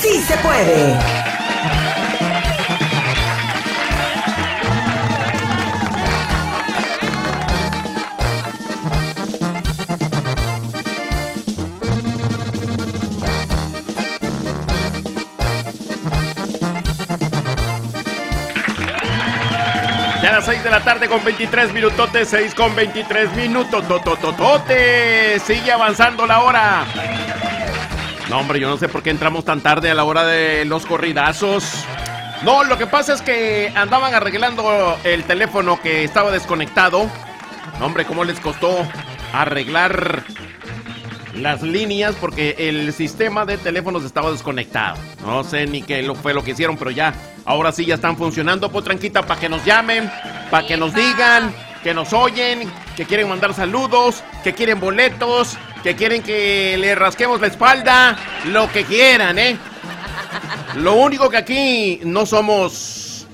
Sí 0.00 0.22
se 0.22 0.36
puede. 0.38 0.98
Ya 20.22 20.30
a 20.30 20.32
las 20.32 20.46
6 20.46 20.64
de 20.64 20.70
la 20.70 20.82
tarde 20.82 21.08
con 21.08 21.22
23 21.22 21.74
minutotes, 21.74 22.28
6 22.28 22.54
con 22.54 22.74
23 22.74 23.34
minutos, 23.34 23.86
totototote. 23.86 25.38
Sigue 25.40 25.72
avanzando 25.72 26.26
la 26.26 26.40
hora. 26.40 27.25
No, 28.28 28.40
hombre, 28.40 28.58
yo 28.58 28.68
no 28.68 28.76
sé 28.76 28.88
por 28.88 29.02
qué 29.02 29.10
entramos 29.10 29.44
tan 29.44 29.60
tarde 29.60 29.90
a 29.90 29.94
la 29.94 30.04
hora 30.04 30.24
de 30.24 30.64
los 30.64 30.84
corridazos. 30.84 31.64
No, 32.42 32.64
lo 32.64 32.76
que 32.76 32.86
pasa 32.86 33.14
es 33.14 33.22
que 33.22 33.72
andaban 33.76 34.14
arreglando 34.14 34.98
el 35.04 35.22
teléfono 35.24 35.80
que 35.80 36.02
estaba 36.02 36.32
desconectado. 36.32 37.08
No, 37.78 37.86
hombre, 37.86 38.04
¿cómo 38.04 38.24
les 38.24 38.40
costó 38.40 38.86
arreglar 39.32 40.24
las 41.34 41.62
líneas? 41.62 42.16
Porque 42.20 42.56
el 42.58 42.92
sistema 42.92 43.46
de 43.46 43.58
teléfonos 43.58 44.04
estaba 44.04 44.32
desconectado. 44.32 44.96
No 45.24 45.44
sé 45.44 45.66
ni 45.66 45.82
qué 45.82 46.12
fue 46.20 46.34
lo 46.34 46.42
que 46.42 46.50
hicieron, 46.50 46.76
pero 46.76 46.90
ya, 46.90 47.14
ahora 47.44 47.70
sí 47.70 47.86
ya 47.86 47.94
están 47.94 48.16
funcionando. 48.16 48.72
Pues 48.72 48.84
tranquita, 48.84 49.22
para 49.22 49.40
que 49.40 49.48
nos 49.48 49.64
llamen, 49.64 50.10
para 50.50 50.66
que 50.66 50.76
nos 50.76 50.92
digan, 50.94 51.54
que 51.84 51.94
nos 51.94 52.12
oyen, 52.12 52.68
que 52.96 53.04
quieren 53.04 53.28
mandar 53.28 53.54
saludos, 53.54 54.24
que 54.42 54.52
quieren 54.52 54.80
boletos, 54.80 55.56
que 55.86 55.94
quieren 55.94 56.20
que 56.20 56.76
le 56.78 56.96
rasquemos 56.96 57.40
la 57.40 57.46
espalda, 57.46 58.16
lo 58.46 58.68
que 58.72 58.84
quieran, 58.84 59.38
¿eh? 59.38 59.56
Lo 60.74 60.94
único 60.94 61.30
que 61.30 61.36
aquí 61.36 62.00
no 62.02 62.26
somos, 62.26 63.28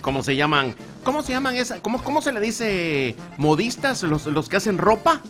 ¿cómo 0.00 0.22
se 0.22 0.34
llaman? 0.34 0.74
¿Cómo 1.04 1.22
se 1.22 1.32
llaman 1.32 1.56
esa? 1.56 1.82
¿Cómo, 1.82 2.02
cómo 2.02 2.22
se 2.22 2.32
le 2.32 2.40
dice 2.40 3.16
modistas, 3.36 4.02
los, 4.04 4.24
los 4.24 4.48
que 4.48 4.56
hacen 4.56 4.78
ropa? 4.78 5.20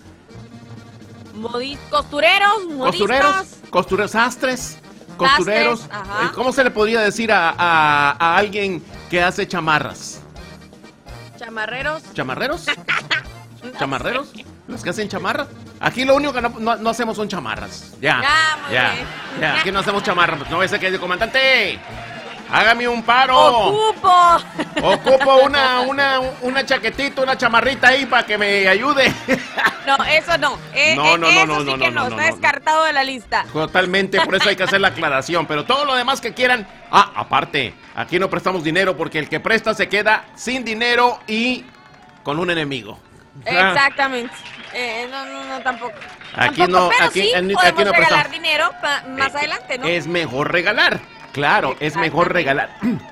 Modi- 1.34 1.76
costureros, 1.90 2.66
modistas. 2.68 3.00
Costureros, 3.00 3.46
costureros, 3.70 4.10
sastres, 4.12 4.78
costureros. 5.16 5.80
Eh, 5.86 6.28
¿Cómo 6.36 6.52
se 6.52 6.62
le 6.62 6.70
podría 6.70 7.00
decir 7.00 7.32
a, 7.32 7.50
a- 7.50 8.12
a 8.16 8.36
alguien 8.36 8.80
que 9.10 9.20
hace 9.20 9.48
chamarras? 9.48 10.20
Chamarreros. 11.36 12.04
¿Chamarreros? 12.14 12.66
¿Chamarreros? 13.80 14.28
¿Los 14.68 14.84
que 14.84 14.90
hacen 14.90 15.08
chamarras? 15.08 15.48
Aquí 15.80 16.04
lo 16.04 16.14
único 16.14 16.32
que 16.32 16.42
no, 16.42 16.50
no- 16.58 16.76
no 16.76 16.90
hacemos 16.90 17.16
son 17.16 17.26
chamarras. 17.28 17.92
Ya. 18.00 18.20
Ya. 18.70 18.94
Ya, 19.40 19.54
aquí 19.60 19.72
no 19.72 19.80
hacemos 19.80 20.02
chamarras. 20.02 20.48
No 20.50 20.62
ese 20.62 20.78
que 20.78 20.86
dice, 20.86 21.00
comandante. 21.00 21.78
Hágame 22.52 22.86
un 22.88 23.02
paro. 23.04 23.38
Ocupo. 23.38 24.12
Ocupo 24.82 25.36
una, 25.44 25.80
una, 25.82 26.20
una 26.42 26.66
chaquetita, 26.66 27.22
una 27.22 27.38
chamarrita 27.38 27.88
ahí 27.88 28.06
para 28.06 28.26
que 28.26 28.36
me 28.36 28.66
ayude. 28.68 29.12
No, 29.86 29.96
eso 30.04 30.36
no. 30.36 30.58
Eh, 30.74 30.94
No, 30.96 31.06
eh, 31.06 31.10
no, 31.12 31.18
no, 31.18 31.28
eso 31.28 31.46
no, 31.46 31.60
sí 31.60 31.64
no, 31.66 31.72
que 31.78 31.90
no, 31.92 32.02
no, 32.02 32.10
no, 32.10 32.16
está 32.20 32.24
descartado 32.32 32.84
de 32.84 32.92
la 32.92 33.04
lista. 33.04 33.44
Totalmente, 33.52 34.20
por 34.20 34.34
eso 34.34 34.48
hay 34.48 34.56
que 34.56 34.64
hacer 34.64 34.80
la 34.80 34.88
aclaración. 34.88 35.46
Pero 35.46 35.64
todo 35.64 35.84
lo 35.84 35.94
demás 35.94 36.20
que 36.20 36.34
quieran. 36.34 36.66
Ah, 36.90 37.12
aparte, 37.14 37.72
aquí 37.94 38.18
no 38.18 38.28
prestamos 38.28 38.64
dinero 38.64 38.96
porque 38.96 39.18
el 39.20 39.28
que 39.28 39.38
presta 39.40 39.72
se 39.72 39.88
queda 39.88 40.24
sin 40.34 40.64
dinero 40.64 41.20
y 41.28 41.64
con 42.24 42.38
un 42.40 42.50
enemigo. 42.50 42.98
Ah, 43.46 43.72
Exactamente. 43.72 44.34
Eh, 44.74 45.06
no, 45.10 45.24
no, 45.26 45.44
no, 45.44 45.60
tampoco. 45.62 45.94
Aquí 46.36 46.60
Tampoco, 46.62 46.68
no, 46.68 46.88
pero 46.90 47.04
aquí- 47.06 47.20
sí 47.22 47.32
en- 47.34 47.44
aquí 47.46 47.54
podemos 47.54 47.84
no 47.84 47.92
regalar 47.92 48.08
prestamos. 48.28 48.32
dinero 48.32 48.70
pa- 48.80 49.02
más 49.08 49.34
eh, 49.34 49.38
adelante, 49.38 49.78
¿no? 49.78 49.86
Es 49.86 50.06
mejor 50.06 50.52
regalar. 50.52 51.00
Claro, 51.32 51.76
es 51.80 51.96
mejor 51.96 52.32
regalar. 52.32 52.70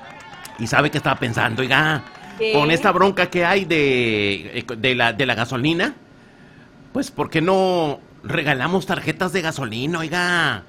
¿Y 0.59 0.67
sabe 0.67 0.89
qué 0.91 0.97
estaba 0.97 1.17
pensando, 1.19 1.61
oiga? 1.61 2.03
¿Qué? 2.37 2.53
Con 2.53 2.71
esta 2.71 2.91
bronca 2.91 3.29
que 3.29 3.45
hay 3.45 3.65
de, 3.65 4.65
de, 4.77 4.95
la, 4.95 5.11
de 5.13 5.25
la 5.25 5.35
gasolina, 5.35 5.93
pues 6.93 7.11
¿por 7.11 7.29
qué 7.29 7.41
no 7.41 7.99
regalamos 8.23 8.85
tarjetas 8.85 9.31
de 9.33 9.41
gasolina, 9.41 9.99
oiga? 9.99 10.63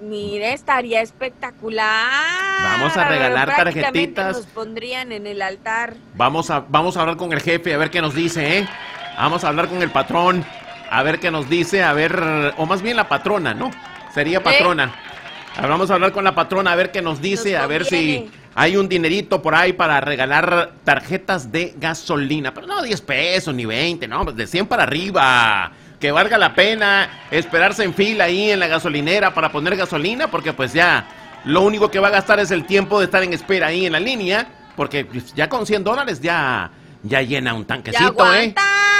Mire, 0.00 0.52
estaría 0.52 1.00
espectacular. 1.00 2.62
Vamos 2.62 2.96
a 2.96 3.08
regalar 3.08 3.56
tarjetitas. 3.56 4.36
Nos 4.36 4.46
pondrían 4.46 5.12
en 5.12 5.26
el 5.26 5.40
altar. 5.40 5.94
Vamos 6.14 6.50
a, 6.50 6.60
vamos 6.68 6.96
a 6.96 7.00
hablar 7.00 7.16
con 7.16 7.32
el 7.32 7.40
jefe 7.40 7.72
a 7.72 7.78
ver 7.78 7.90
qué 7.90 8.02
nos 8.02 8.14
dice, 8.14 8.58
¿eh? 8.58 8.68
Vamos 9.16 9.44
a 9.44 9.48
hablar 9.48 9.68
con 9.68 9.80
el 9.82 9.90
patrón 9.90 10.44
a 10.90 11.02
ver 11.02 11.18
qué 11.18 11.30
nos 11.30 11.48
dice, 11.48 11.82
a 11.82 11.92
ver, 11.92 12.54
o 12.56 12.66
más 12.66 12.82
bien 12.82 12.96
la 12.96 13.08
patrona, 13.08 13.54
¿no? 13.54 13.70
Sería 14.14 14.42
patrona. 14.42 14.94
Ahora 15.56 15.68
Vamos 15.68 15.90
a 15.90 15.94
hablar 15.94 16.12
con 16.12 16.24
la 16.24 16.34
patrona 16.34 16.72
a 16.72 16.76
ver 16.76 16.90
qué 16.90 17.00
nos 17.00 17.20
dice, 17.20 17.52
Nos 17.52 17.62
a 17.62 17.66
ver 17.66 17.84
si 17.86 18.30
hay 18.54 18.76
un 18.76 18.88
dinerito 18.88 19.40
por 19.40 19.54
ahí 19.54 19.72
para 19.72 20.00
regalar 20.00 20.72
tarjetas 20.84 21.50
de 21.50 21.74
gasolina. 21.78 22.52
Pero 22.52 22.66
no 22.66 22.82
10 22.82 23.00
pesos 23.00 23.54
ni 23.54 23.64
20, 23.64 24.06
no, 24.06 24.24
pues 24.24 24.36
de 24.36 24.46
100 24.46 24.66
para 24.66 24.82
arriba. 24.82 25.72
Que 26.00 26.10
valga 26.12 26.36
la 26.38 26.54
pena 26.54 27.08
esperarse 27.30 27.82
en 27.84 27.94
fila 27.94 28.24
ahí 28.24 28.50
en 28.50 28.60
la 28.60 28.66
gasolinera 28.66 29.32
para 29.32 29.50
poner 29.50 29.76
gasolina, 29.76 30.28
porque 30.30 30.52
pues 30.52 30.72
ya 30.72 31.06
lo 31.44 31.62
único 31.62 31.90
que 31.90 31.98
va 31.98 32.08
a 32.08 32.10
gastar 32.10 32.38
es 32.40 32.50
el 32.50 32.64
tiempo 32.66 32.98
de 32.98 33.06
estar 33.06 33.22
en 33.22 33.32
espera 33.32 33.68
ahí 33.68 33.86
en 33.86 33.92
la 33.92 34.00
línea, 34.00 34.46
porque 34.76 35.04
pues, 35.06 35.32
ya 35.34 35.48
con 35.48 35.64
100 35.66 35.84
dólares 35.84 36.20
ya, 36.20 36.70
ya 37.02 37.22
llena 37.22 37.54
un 37.54 37.62
Ya 37.62 37.66
tanquecito, 37.66 38.34
¿eh? 38.34 38.54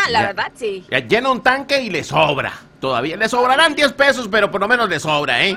la 0.09 0.21
Ya. 0.21 0.27
verdad, 0.29 0.53
sí. 0.55 0.85
Ya 0.91 1.01
llena 1.01 1.31
un 1.31 1.43
tanque 1.43 1.83
y 1.83 1.91
le 1.91 2.03
sobra. 2.05 2.53
Todavía 2.81 3.17
le 3.17 3.29
sobrarán 3.29 3.75
10 3.75 3.93
pesos, 3.95 4.29
pero 4.31 4.51
por 4.51 4.61
lo 4.61 4.69
menos 4.69 4.89
le 4.89 5.01
sobra, 5.01 5.45
¿eh? 5.45 5.56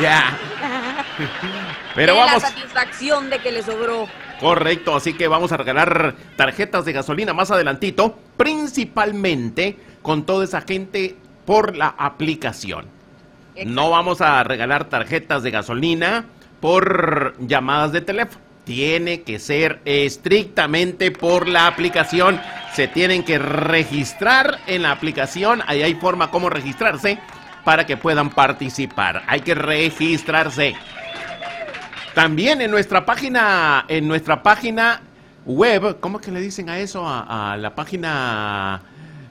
Ya. 0.00 0.36
Pero 1.94 2.14
vamos. 2.14 2.42
la 2.42 2.48
satisfacción 2.48 3.28
de 3.30 3.38
que 3.40 3.50
le 3.50 3.62
sobró. 3.62 4.06
Correcto, 4.38 4.94
así 4.94 5.14
que 5.14 5.26
vamos 5.26 5.50
a 5.50 5.56
regalar 5.56 6.14
tarjetas 6.36 6.84
de 6.84 6.92
gasolina 6.92 7.32
más 7.34 7.50
adelantito, 7.50 8.16
principalmente 8.36 9.76
con 10.02 10.24
toda 10.24 10.44
esa 10.44 10.60
gente 10.62 11.16
por 11.44 11.76
la 11.76 11.94
aplicación. 11.98 12.86
No 13.64 13.90
vamos 13.90 14.20
a 14.20 14.42
regalar 14.44 14.84
tarjetas 14.84 15.42
de 15.42 15.50
gasolina 15.50 16.26
por 16.60 17.34
llamadas 17.40 17.92
de 17.92 18.00
teléfono. 18.00 18.44
Tiene 18.64 19.22
que 19.22 19.38
ser 19.38 19.80
estrictamente 19.84 21.10
por 21.10 21.48
la 21.48 21.66
aplicación. 21.66 22.40
Se 22.74 22.86
tienen 22.86 23.24
que 23.24 23.38
registrar 23.38 24.58
en 24.66 24.82
la 24.82 24.92
aplicación. 24.92 25.62
Ahí 25.66 25.82
hay 25.82 25.94
forma 25.94 26.30
como 26.30 26.50
registrarse 26.50 27.18
para 27.64 27.86
que 27.86 27.96
puedan 27.96 28.30
participar. 28.30 29.22
Hay 29.26 29.40
que 29.40 29.54
registrarse. 29.54 30.74
También 32.14 32.60
en 32.60 32.70
nuestra 32.70 33.06
página, 33.06 33.84
en 33.88 34.06
nuestra 34.06 34.42
página 34.42 35.00
web, 35.46 35.98
¿cómo 36.00 36.20
que 36.20 36.30
le 36.30 36.40
dicen 36.40 36.68
a 36.68 36.78
eso? 36.78 37.06
A, 37.06 37.52
a 37.52 37.56
la 37.56 37.74
página, 37.74 38.82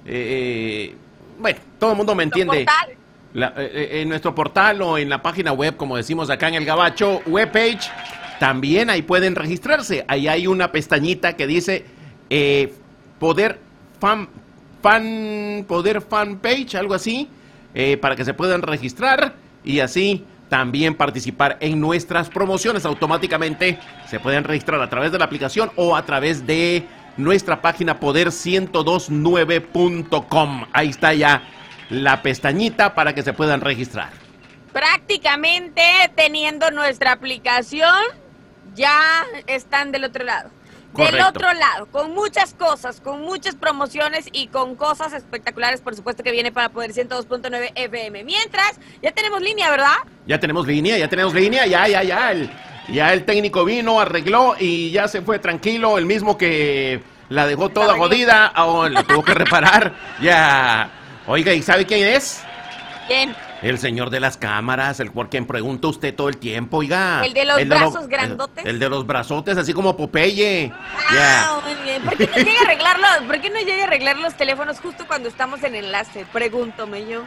eh, 0.08 0.96
bueno, 1.40 1.60
todo 1.80 1.92
el 1.92 1.98
mundo 1.98 2.16
me 2.16 2.24
entiende. 2.24 2.66
La- 3.34 3.54
eh, 3.58 3.72
eh, 3.74 4.02
en 4.02 4.10
nuestro 4.10 4.34
portal 4.34 4.82
o 4.82 4.98
en 4.98 5.10
la 5.10 5.22
página 5.22 5.52
web, 5.52 5.76
como 5.78 5.98
decimos 5.98 6.30
acá 6.30 6.48
en 6.48 6.56
el 6.56 6.66
Gabacho, 6.66 7.22
webpage, 7.28 7.92
también 8.40 8.90
ahí 8.90 9.02
pueden 9.04 9.36
registrarse. 9.36 10.06
Ahí 10.08 10.28
hay 10.28 10.48
una 10.48 10.72
pestañita 10.72 11.36
que 11.36 11.46
dice 11.46 11.86
eh, 12.30 12.74
poder 13.20 13.60
fan, 14.00 14.30
fan, 14.82 15.66
poder 15.68 16.02
fanpage, 16.02 16.76
algo 16.76 16.94
así, 16.94 17.28
eh, 17.76 17.98
para 17.98 18.16
que 18.16 18.26
se 18.26 18.34
puedan 18.34 18.62
registrar 18.62 19.36
y 19.64 19.82
así 19.82 20.24
también 20.50 20.96
participar 20.96 21.58
en 21.60 21.80
nuestras 21.80 22.30
promociones. 22.30 22.86
Automáticamente 22.86 23.78
se 24.10 24.20
pueden 24.20 24.46
registrar 24.46 24.82
a 24.82 24.90
través 24.90 25.12
de 25.12 25.20
la 25.20 25.26
aplicación 25.26 25.70
o 25.76 25.96
a 25.96 26.06
través 26.06 26.48
de 26.48 26.86
nuestra 27.18 27.62
página 27.62 28.00
poder1029.com. 28.00 30.68
Ahí 30.72 30.88
está 30.90 31.14
ya 31.14 31.44
la 31.90 32.22
pestañita 32.22 32.96
para 32.96 33.14
que 33.14 33.24
se 33.24 33.34
puedan 33.34 33.60
registrar. 33.62 34.12
Prácticamente 34.72 35.82
teniendo 36.16 36.72
nuestra 36.72 37.12
aplicación, 37.14 38.00
ya 38.76 39.26
están 39.48 39.92
del 39.92 40.04
otro 40.06 40.24
lado. 40.24 40.52
Del 40.94 41.20
otro 41.22 41.52
lado, 41.54 41.88
con 41.88 42.14
muchas 42.16 42.54
cosas, 42.56 43.02
con 43.02 43.22
muchas 43.22 43.56
promociones 43.56 44.28
y 44.32 44.48
con 44.48 44.76
cosas 44.76 45.14
espectaculares, 45.14 45.80
por 45.80 45.96
supuesto, 45.96 46.24
que 46.24 46.32
viene 46.32 46.52
para 46.52 46.70
Poder 46.70 46.92
102.9 46.92 47.72
FM. 47.76 48.24
Mientras, 48.24 48.80
ya 49.04 49.12
tenemos 49.12 49.40
línea, 49.42 49.70
¿verdad? 49.70 49.98
Ya 50.26 50.40
tenemos 50.40 50.66
línea, 50.66 50.98
ya 50.98 51.08
tenemos 51.08 51.36
línea, 51.36 51.68
ya, 51.68 51.88
ya, 51.88 52.02
ya. 52.02 52.32
El, 52.32 52.50
ya 52.90 53.14
el 53.14 53.26
técnico 53.26 53.66
vino, 53.66 54.00
arregló 54.00 54.56
y 54.60 54.92
ya 54.92 55.08
se 55.08 55.22
fue 55.22 55.40
tranquilo. 55.40 55.98
El 55.98 56.06
mismo 56.06 56.38
que 56.38 57.02
la 57.30 57.46
dejó 57.48 57.70
toda 57.70 57.88
arregló. 57.88 58.04
jodida, 58.08 58.54
oh, 58.58 58.88
la 58.88 59.04
tuvo 59.04 59.24
que 59.24 59.34
reparar. 59.34 59.94
Ya. 60.22 60.90
Oiga, 61.28 61.54
¿y 61.54 61.62
sabe 61.62 61.86
quién 61.86 62.08
es? 62.08 62.44
Bien. 63.08 63.36
El 63.64 63.80
señor 63.80 64.12
de 64.12 64.20
las 64.20 64.38
cámaras, 64.38 65.00
el 65.00 65.12
por 65.12 65.30
quien 65.30 65.48
pregunta 65.48 65.88
usted 65.88 66.14
todo 66.14 66.30
el 66.30 66.38
tiempo, 66.38 66.78
oiga. 66.78 67.26
¿El 67.26 67.34
de 67.34 67.44
los 67.44 67.60
lo- 67.64 67.76
brazos 67.76 68.08
grandotes? 68.08 68.64
El, 68.64 68.72
el 68.72 68.80
de 68.80 68.88
los 68.90 69.08
brazotes, 69.08 69.58
así 69.58 69.74
como 69.74 69.98
Popeye. 69.98 70.72
Ya. 71.12 71.44
Ah, 71.50 71.62
muy 71.66 71.74
bien. 71.84 72.04
¿Por 72.04 72.16
qué 72.16 72.28
no 72.28 72.36
llega 72.38 72.60
a 72.60 72.64
arreglarlo? 72.66 73.08
¿Por 73.26 73.42
qué 73.42 73.50
no 73.50 73.60
llega 73.62 73.84
a 73.84 73.88
arreglar 73.88 74.18
los 74.18 74.36
teléfonos 74.36 74.80
justo 74.80 75.08
cuando 75.08 75.28
estamos 75.28 75.64
en 75.64 75.74
enlace? 75.74 76.26
Pregúntome 76.32 77.08
yo. 77.08 77.24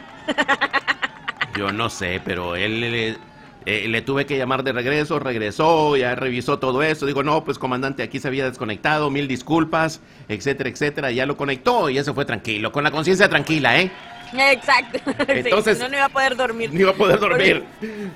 Yo 1.57 1.71
no 1.73 1.89
sé, 1.89 2.21
pero 2.23 2.55
él, 2.55 2.81
él- 2.83 3.19
eh, 3.65 3.87
le 3.87 4.01
tuve 4.01 4.25
que 4.25 4.37
llamar 4.37 4.63
de 4.63 4.71
regreso, 4.71 5.19
regresó, 5.19 5.95
ya 5.95 6.15
revisó 6.15 6.59
todo 6.59 6.81
eso. 6.81 7.05
Digo, 7.05 7.23
no, 7.23 7.43
pues 7.43 7.59
comandante, 7.59 8.03
aquí 8.03 8.19
se 8.19 8.27
había 8.27 8.49
desconectado, 8.49 9.09
mil 9.09 9.27
disculpas, 9.27 10.01
etcétera, 10.27 10.69
etcétera. 10.69 11.11
Ya 11.11 11.25
lo 11.25 11.37
conectó 11.37 11.89
y 11.89 12.01
se 12.03 12.13
fue 12.13 12.25
tranquilo, 12.25 12.71
con 12.71 12.83
la 12.83 12.91
conciencia 12.91 13.29
tranquila, 13.29 13.79
¿eh? 13.79 13.91
Exacto. 14.33 14.99
Entonces, 15.27 15.79
no, 15.79 15.89
no 15.89 15.95
iba 15.95 16.05
a 16.05 16.09
poder 16.09 16.35
dormir. 16.35 16.73
No 16.73 16.79
iba 16.79 16.91
a 16.91 16.95
poder 16.95 17.19
dormir. 17.19 17.63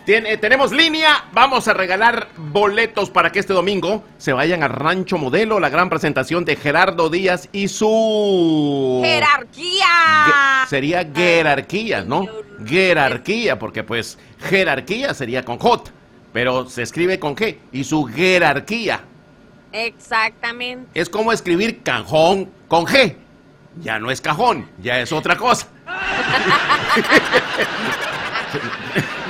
Tiene, 0.06 0.38
tenemos 0.38 0.72
línea. 0.72 1.26
Vamos 1.32 1.68
a 1.68 1.74
regalar 1.74 2.30
boletos 2.38 3.10
para 3.10 3.32
que 3.32 3.40
este 3.40 3.54
domingo 3.54 4.04
se 4.18 4.34
vayan 4.34 4.64
al 4.64 4.70
Rancho 4.72 5.18
Modelo, 5.18 5.60
la 5.60 5.70
gran 5.70 5.90
presentación 5.90 6.46
de 6.46 6.56
Gerardo 6.56 7.10
Díaz 7.10 7.50
y 7.52 7.68
su... 7.68 9.02
¡Jerarquía! 9.04 10.66
sería 10.68 11.08
jerarquía, 11.14 12.04
¿no? 12.04 12.28
Jerarquía, 12.66 13.60
porque 13.60 13.84
pues 13.84 14.18
jerarquía 14.40 15.14
sería 15.14 15.44
con 15.44 15.60
J, 15.60 15.92
pero 16.34 16.70
se 16.70 16.84
escribe 16.84 17.20
con 17.20 17.36
G. 17.36 17.58
Y 17.72 17.84
su 17.84 18.06
jerarquía. 18.06 19.02
Exactamente. 19.72 21.00
Es 21.00 21.10
como 21.10 21.32
escribir 21.32 21.84
cajón 21.84 22.50
con 22.68 22.86
G. 22.86 23.16
Ya 23.82 24.00
no 24.00 24.10
es 24.10 24.22
cajón, 24.22 24.70
ya 24.82 25.02
es 25.02 25.12
otra 25.12 25.36
cosa. 25.36 25.68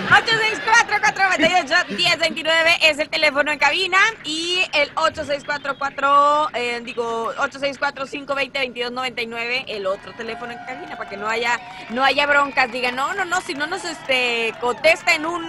864-498-1029 0.09 2.77
es 2.83 2.99
el 2.99 3.09
teléfono 3.09 3.51
en 3.51 3.59
cabina 3.59 3.97
y 4.23 4.61
el 4.73 4.89
8644, 4.95 6.49
eh, 6.53 6.81
digo, 6.83 7.33
864-520-2299, 7.35 9.65
el 9.67 9.85
otro 9.87 10.13
teléfono 10.13 10.53
en 10.53 10.59
cabina 10.59 10.95
para 10.97 11.09
que 11.09 11.17
no 11.17 11.27
haya, 11.27 11.59
no 11.89 12.01
haya 12.03 12.27
broncas. 12.27 12.71
Digan, 12.71 12.95
no, 12.95 13.13
no, 13.13 13.25
no, 13.25 13.41
si 13.41 13.55
no 13.55 13.67
nos 13.67 13.83
este, 13.83 14.53
contesta 14.61 15.13
en 15.15 15.25
un, 15.25 15.43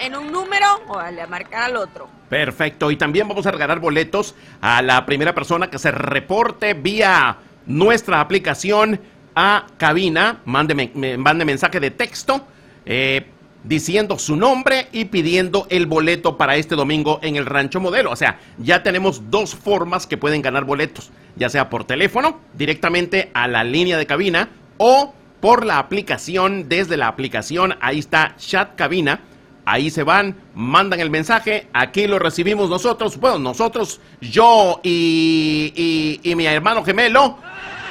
en 0.00 0.16
un 0.16 0.30
número, 0.30 0.82
o 0.88 0.98
a 0.98 1.10
marcar 1.26 1.62
al 1.64 1.76
otro. 1.76 2.08
Perfecto, 2.28 2.90
y 2.90 2.96
también 2.96 3.26
vamos 3.28 3.46
a 3.46 3.50
regalar 3.50 3.80
boletos 3.80 4.34
a 4.60 4.82
la 4.82 5.06
primera 5.06 5.34
persona 5.34 5.70
que 5.70 5.78
se 5.78 5.90
reporte 5.90 6.74
vía 6.74 7.38
nuestra 7.66 8.20
aplicación 8.20 9.00
a 9.34 9.66
cabina, 9.76 10.40
mande, 10.44 10.90
mande 11.18 11.44
mensaje 11.44 11.80
de 11.80 11.90
texto 11.90 12.46
eh, 12.86 13.26
diciendo 13.64 14.18
su 14.18 14.36
nombre 14.36 14.88
y 14.92 15.06
pidiendo 15.06 15.66
el 15.70 15.86
boleto 15.86 16.36
para 16.36 16.56
este 16.56 16.76
domingo 16.76 17.18
en 17.22 17.36
el 17.36 17.46
Rancho 17.46 17.80
Modelo. 17.80 18.10
O 18.10 18.16
sea, 18.16 18.38
ya 18.58 18.82
tenemos 18.82 19.30
dos 19.30 19.54
formas 19.54 20.06
que 20.06 20.16
pueden 20.16 20.42
ganar 20.42 20.64
boletos, 20.64 21.10
ya 21.36 21.48
sea 21.48 21.70
por 21.70 21.84
teléfono, 21.84 22.40
directamente 22.52 23.30
a 23.34 23.48
la 23.48 23.64
línea 23.64 23.96
de 23.96 24.06
cabina 24.06 24.50
o 24.76 25.14
por 25.40 25.66
la 25.66 25.78
aplicación, 25.78 26.68
desde 26.68 26.96
la 26.96 27.08
aplicación, 27.08 27.74
ahí 27.80 27.98
está 27.98 28.34
chat 28.36 28.76
cabina. 28.76 29.20
Ahí 29.66 29.90
se 29.90 30.02
van, 30.02 30.36
mandan 30.54 31.00
el 31.00 31.08
mensaje, 31.08 31.68
aquí 31.72 32.06
lo 32.06 32.18
recibimos 32.18 32.68
nosotros, 32.68 33.18
bueno, 33.18 33.38
nosotros, 33.38 33.98
yo 34.20 34.78
y, 34.82 36.20
y 36.22 36.34
mi 36.34 36.44
hermano 36.44 36.84
gemelo, 36.84 37.38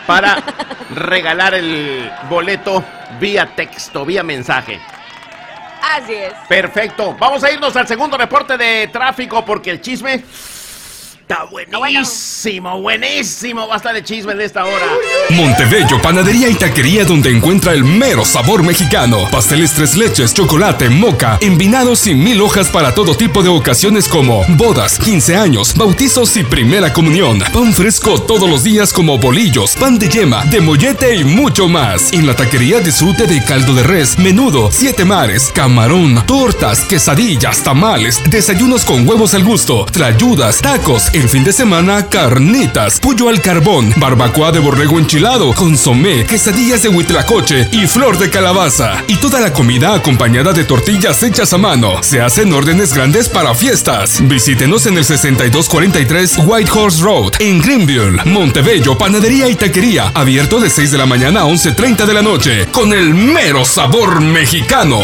para 0.06 0.44
regalar 0.94 1.54
el 1.54 2.12
boleto 2.30 2.84
vía 3.20 3.46
texto, 3.56 4.06
vía 4.06 4.24
mensaje. 4.24 4.80
Así 5.82 6.14
es. 6.14 6.34
Perfecto. 6.48 7.16
Vamos 7.20 7.44
a 7.44 7.52
irnos 7.52 7.76
al 7.76 7.88
segundo 7.88 8.18
reporte 8.18 8.58
de 8.58 8.88
tráfico 8.88 9.44
porque 9.44 9.70
el 9.70 9.82
chisme 9.82 10.24
Está 11.34 11.46
buenísimo, 11.46 12.80
buenísimo. 12.80 13.68
Basta 13.68 13.92
de 13.92 14.04
chisme 14.04 14.36
de 14.36 14.46
esta 14.46 14.66
hora. 14.66 14.86
Montebello, 15.32 16.00
panadería 16.00 16.48
y 16.48 16.54
taquería 16.54 17.06
donde 17.06 17.32
encuentra 17.32 17.74
el 17.74 17.84
mero 17.84 18.24
sabor 18.24 18.62
mexicano. 18.62 19.28
Pasteles 19.32 19.74
tres 19.74 19.96
leches, 19.96 20.36
chocolate, 20.36 20.92
moca, 20.92 21.40
envinados 21.42 22.06
y 22.06 22.14
mil 22.14 22.40
hojas 22.40 22.70
para 22.70 22.94
todo 22.94 23.16
tipo 23.16 23.42
de 23.42 23.50
ocasiones 23.50 24.08
como 24.08 24.46
bodas, 24.50 25.00
15 25.00 25.36
años, 25.36 25.74
bautizos 25.76 26.38
y 26.38 26.44
primera 26.44 26.94
comunión. 26.94 27.40
Pan 27.52 27.74
fresco 27.74 28.22
todos 28.22 28.48
los 28.48 28.64
días 28.64 28.94
como 28.94 29.18
bolillos, 29.18 29.76
pan 29.76 29.98
de 29.98 30.10
yema, 30.10 30.46
de 30.46 30.62
mollete 30.62 31.16
y 31.16 31.24
mucho 31.24 31.68
más. 31.68 32.14
En 32.14 32.28
la 32.28 32.36
taquería 32.36 32.80
disfrute 32.80 33.26
de 33.26 33.44
caldo 33.44 33.74
de 33.74 33.82
res, 33.82 34.20
menudo, 34.20 34.70
siete 34.72 35.04
mares, 35.04 35.52
camarón, 35.52 36.24
tortas, 36.28 36.82
quesadillas, 36.82 37.64
tamales, 37.64 38.22
desayunos 38.30 38.86
con 38.86 39.10
huevos 39.10 39.34
al 39.34 39.44
gusto, 39.44 39.88
trayudas, 39.92 40.62
tacos, 40.62 41.10
el 41.24 41.30
fin 41.30 41.44
de 41.46 41.54
semana, 41.54 42.10
carnitas, 42.10 43.00
pollo 43.00 43.30
al 43.30 43.40
carbón, 43.40 43.94
barbacoa 43.96 44.52
de 44.52 44.60
borrego 44.60 45.00
enchilado, 45.00 45.54
consomé, 45.54 46.26
quesadillas 46.26 46.84
de 46.84 46.90
huitlacoche 46.90 47.70
y 47.72 47.88
flor 47.88 48.18
de 48.18 48.30
calabaza. 48.30 49.02
Y 49.08 49.16
toda 49.16 49.40
la 49.40 49.54
comida 49.54 49.96
acompañada 49.96 50.52
de 50.52 50.66
tortillas 50.66 51.24
hechas 51.24 51.54
a 51.54 51.58
mano. 51.58 52.04
Se 52.04 52.20
hacen 52.20 52.52
órdenes 52.52 52.94
grandes 52.94 53.30
para 53.30 53.56
fiestas. 53.56 54.20
Visítenos 54.28 54.86
en 54.86 54.98
el 54.98 55.06
6243 55.06 56.40
White 56.46 56.72
Horse 56.74 57.02
Road, 57.02 57.34
en 57.40 57.62
Greenville, 57.62 58.22
Montebello, 58.26 58.98
Panadería 58.98 59.48
y 59.48 59.56
Taquería. 59.56 60.12
Abierto 60.14 60.60
de 60.60 60.70
6 60.70 60.92
de 60.92 60.98
la 60.98 61.06
mañana 61.06 61.42
a 61.42 61.46
11.30 61.46 62.06
de 62.06 62.14
la 62.14 62.22
noche. 62.22 62.66
Con 62.72 62.92
el 62.92 63.14
mero 63.14 63.64
sabor 63.64 64.20
mexicano. 64.20 65.00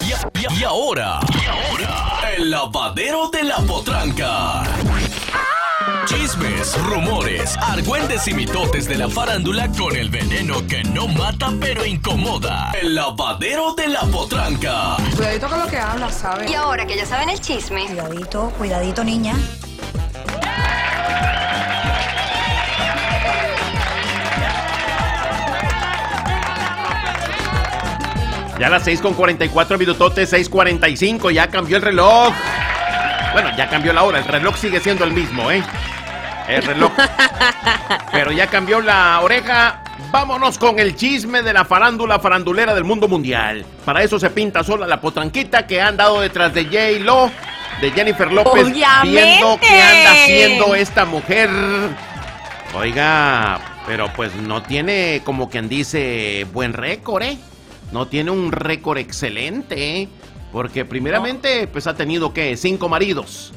Y, 0.00 0.06
y, 0.60 0.64
ahora, 0.64 1.20
y 1.32 1.46
ahora, 1.46 2.32
el 2.36 2.50
lavadero 2.50 3.28
de 3.28 3.44
la 3.44 3.56
potranca. 3.58 4.64
Chismes, 6.06 6.76
rumores, 6.84 7.56
argüendes 7.58 8.26
y 8.26 8.34
mitotes 8.34 8.86
de 8.88 8.96
la 8.96 9.08
farándula 9.08 9.68
con 9.68 9.94
el 9.94 10.10
veneno 10.10 10.66
que 10.66 10.82
no 10.82 11.06
mata 11.06 11.52
pero 11.60 11.86
incomoda. 11.86 12.72
El 12.80 12.96
lavadero 12.96 13.72
de 13.74 13.86
la 13.86 14.00
potranca. 14.00 14.96
Cuidadito 15.16 15.48
con 15.48 15.60
lo 15.60 15.66
que 15.66 15.78
hablas, 15.78 16.16
¿sabes? 16.16 16.50
Y 16.50 16.54
ahora 16.54 16.86
que 16.86 16.96
ya 16.96 17.06
saben 17.06 17.30
el 17.30 17.40
chisme. 17.40 17.86
Cuidadito, 17.86 18.50
cuidadito, 18.58 19.04
niña. 19.04 19.34
Ya 28.58 28.66
a 28.66 28.70
las 28.70 28.84
6 28.84 29.00
con 29.00 29.14
44 29.14 29.78
minutotes, 29.78 30.32
6.45, 30.32 31.32
ya 31.32 31.48
cambió 31.48 31.76
el 31.76 31.82
reloj. 31.82 32.34
Bueno, 33.32 33.50
ya 33.56 33.68
cambió 33.68 33.92
la 33.92 34.02
hora, 34.02 34.18
el 34.18 34.24
reloj 34.24 34.56
sigue 34.56 34.78
siendo 34.80 35.04
el 35.04 35.12
mismo, 35.12 35.50
¿eh? 35.50 35.62
El 36.48 36.62
reloj. 36.62 36.92
Pero 38.12 38.32
ya 38.32 38.46
cambió 38.48 38.80
la 38.80 39.20
oreja. 39.20 39.82
Vámonos 40.10 40.58
con 40.58 40.78
el 40.78 40.96
chisme 40.96 41.42
de 41.42 41.52
la 41.52 41.64
farándula 41.64 42.18
farandulera 42.18 42.74
del 42.74 42.84
mundo 42.84 43.08
mundial. 43.08 43.64
Para 43.84 44.02
eso 44.02 44.18
se 44.18 44.30
pinta 44.30 44.62
sola 44.62 44.86
la 44.86 45.00
potranquita 45.00 45.66
que 45.66 45.80
han 45.80 45.96
dado 45.96 46.20
detrás 46.20 46.52
de 46.52 46.64
J. 46.64 47.04
Lo, 47.04 47.30
de 47.80 47.90
Jennifer 47.92 48.30
López, 48.30 48.66
viendo 49.02 49.58
qué 49.60 49.80
anda 49.80 50.12
haciendo 50.12 50.74
esta 50.74 51.04
mujer. 51.04 51.48
Oiga, 52.74 53.60
pero 53.86 54.12
pues 54.14 54.34
no 54.34 54.62
tiene 54.62 55.22
como 55.24 55.48
quien 55.48 55.68
dice 55.68 56.46
buen 56.52 56.72
récord, 56.72 57.22
¿eh? 57.22 57.38
No 57.90 58.06
tiene 58.06 58.30
un 58.30 58.52
récord 58.52 58.98
excelente, 58.98 60.00
¿eh? 60.00 60.08
Porque 60.52 60.84
primeramente, 60.84 61.66
pues 61.66 61.86
ha 61.86 61.94
tenido 61.94 62.32
que 62.32 62.56
cinco 62.56 62.88
maridos. 62.88 63.52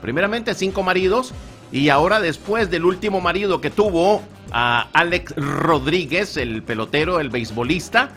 Primeramente 0.00 0.54
cinco 0.54 0.82
maridos. 0.82 1.32
Y 1.72 1.88
ahora 1.88 2.20
después 2.20 2.70
del 2.70 2.84
último 2.84 3.20
marido 3.20 3.60
que 3.60 3.70
tuvo, 3.70 4.22
a 4.52 4.88
Alex 4.92 5.34
Rodríguez, 5.36 6.36
el 6.36 6.62
pelotero, 6.62 7.18
el 7.18 7.30
beisbolista, 7.30 8.10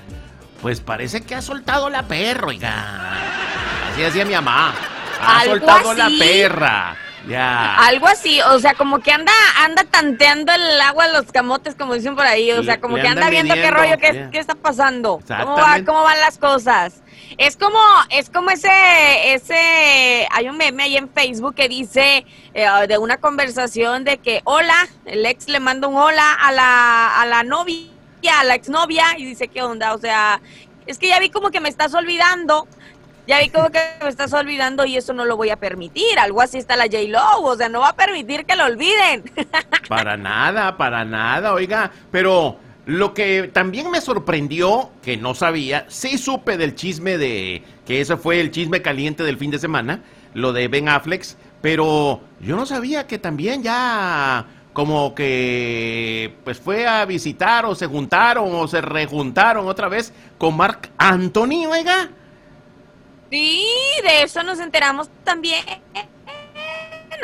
pues 0.62 0.82
parece 0.82 1.22
que 1.22 1.36
ha 1.36 1.42
soltado 1.42 1.90
la 1.90 2.04
perra, 2.04 2.48
oiga. 2.48 3.14
Así 3.92 4.02
decía 4.02 4.26
mi 4.26 4.34
mamá. 4.34 4.74
Ha 5.22 5.46
soltado 5.46 5.94
la 5.94 6.10
perra. 6.20 6.98
Ya. 7.28 7.78
Algo 7.78 8.08
así, 8.08 8.40
o 8.42 8.60
sea, 8.60 8.74
como 8.76 9.00
que 9.00 9.12
anda 9.12 9.32
anda 9.60 9.84
tanteando 9.84 10.54
el 10.54 10.82
agua 10.82 11.08
de 11.08 11.14
los 11.14 11.32
camotes, 11.32 11.76
como 11.76 11.94
dicen 11.94 12.16
por 12.16 12.26
ahí, 12.26 12.52
o 12.52 12.64
sea, 12.64 12.80
como 12.80 12.98
le 12.98 13.04
que 13.04 13.08
anda 13.08 13.30
viendo 13.30 13.54
qué 13.56 13.72
rollo, 13.72 13.98
qué, 13.98 14.30
qué 14.32 14.40
está 14.40 14.56
pasando, 14.56 15.20
cómo, 15.28 15.56
va, 15.56 15.84
cómo 15.86 16.04
van 16.04 16.20
las 16.20 16.38
cosas. 16.38 17.02
Es 17.38 17.58
como, 17.58 17.80
es 18.12 18.30
como 18.30 18.52
ese, 18.52 18.70
ese, 19.34 20.28
hay 20.32 20.48
un 20.48 20.58
meme 20.58 20.84
ahí 20.84 20.98
en 20.98 21.10
Facebook 21.10 21.56
que 21.56 21.68
dice 21.68 22.26
eh, 22.54 22.68
de 22.88 22.98
una 22.98 23.18
conversación 23.18 24.04
de 24.04 24.20
que, 24.20 24.42
hola, 24.46 24.88
el 25.06 25.26
ex 25.26 25.48
le 25.48 25.60
manda 25.60 25.88
un 25.88 25.96
hola 25.96 26.34
a 26.34 26.52
la, 26.52 27.22
a 27.22 27.26
la 27.26 27.44
novia, 27.44 27.90
a 28.40 28.44
la 28.44 28.56
exnovia, 28.56 29.18
y 29.18 29.26
dice, 29.26 29.48
¿qué 29.48 29.64
onda? 29.64 29.94
O 29.94 29.98
sea, 29.98 30.40
es 30.86 30.98
que 30.98 31.10
ya 31.10 31.20
vi 31.20 31.30
como 31.30 31.50
que 31.52 31.60
me 31.60 31.70
estás 31.70 31.94
olvidando, 31.94 32.68
ya 33.28 33.40
vi 33.40 33.50
como 33.50 33.70
que 33.70 33.80
me 34.02 34.10
estás 34.10 34.34
olvidando 34.34 34.86
y 34.86 34.98
eso 34.98 35.14
no 35.14 35.26
lo 35.26 35.38
voy 35.38 35.50
a 35.50 35.58
permitir. 35.58 36.20
Algo 36.20 36.42
así 36.42 36.58
está 36.58 36.76
la 36.76 36.86
J-Lo, 36.86 37.42
o 37.42 37.56
sea, 37.56 37.70
no 37.70 37.82
va 37.82 37.90
a 37.90 37.96
permitir 37.96 38.46
que 38.46 38.56
lo 38.56 38.66
olviden. 38.66 39.24
Para 39.90 40.18
nada, 40.18 40.78
para 40.78 41.06
nada, 41.06 41.54
oiga. 41.54 41.92
Pero 42.12 42.58
lo 42.86 43.14
que 43.14 43.50
también 43.52 43.90
me 43.90 44.02
sorprendió, 44.02 44.90
que 45.04 45.18
no 45.18 45.36
sabía, 45.36 45.86
sí 45.88 46.18
supe 46.18 46.58
del 46.58 46.76
chisme 46.76 47.18
de 47.18 47.64
que 47.86 48.02
ese 48.02 48.18
fue 48.18 48.40
el 48.40 48.52
chisme 48.52 48.82
caliente 48.82 49.24
del 49.24 49.38
fin 49.38 49.52
de 49.52 49.60
semana, 49.60 50.02
lo 50.34 50.54
de 50.54 50.68
Ben 50.68 50.90
Affleck, 50.90 51.26
pero 51.62 52.22
yo 52.42 52.56
no 52.56 52.66
sabía 52.66 53.08
que 53.08 53.18
también 53.18 53.64
ya 53.64 54.46
como 54.74 55.16
que 55.16 56.36
pues 56.44 56.60
fue 56.60 56.86
a 56.86 57.06
visitar 57.06 57.66
o 57.66 57.74
se 57.76 57.88
juntaron 57.88 58.54
o 58.54 58.68
se 58.68 58.82
rejuntaron 58.82 59.68
otra 59.68 59.88
vez 59.88 60.14
con 60.38 60.58
Mark 60.58 60.90
Anthony, 60.98 61.66
oiga. 61.68 62.10
Sí, 63.32 63.66
de 64.04 64.24
eso 64.24 64.44
nos 64.44 64.60
enteramos 64.60 65.10
también. 65.24 65.64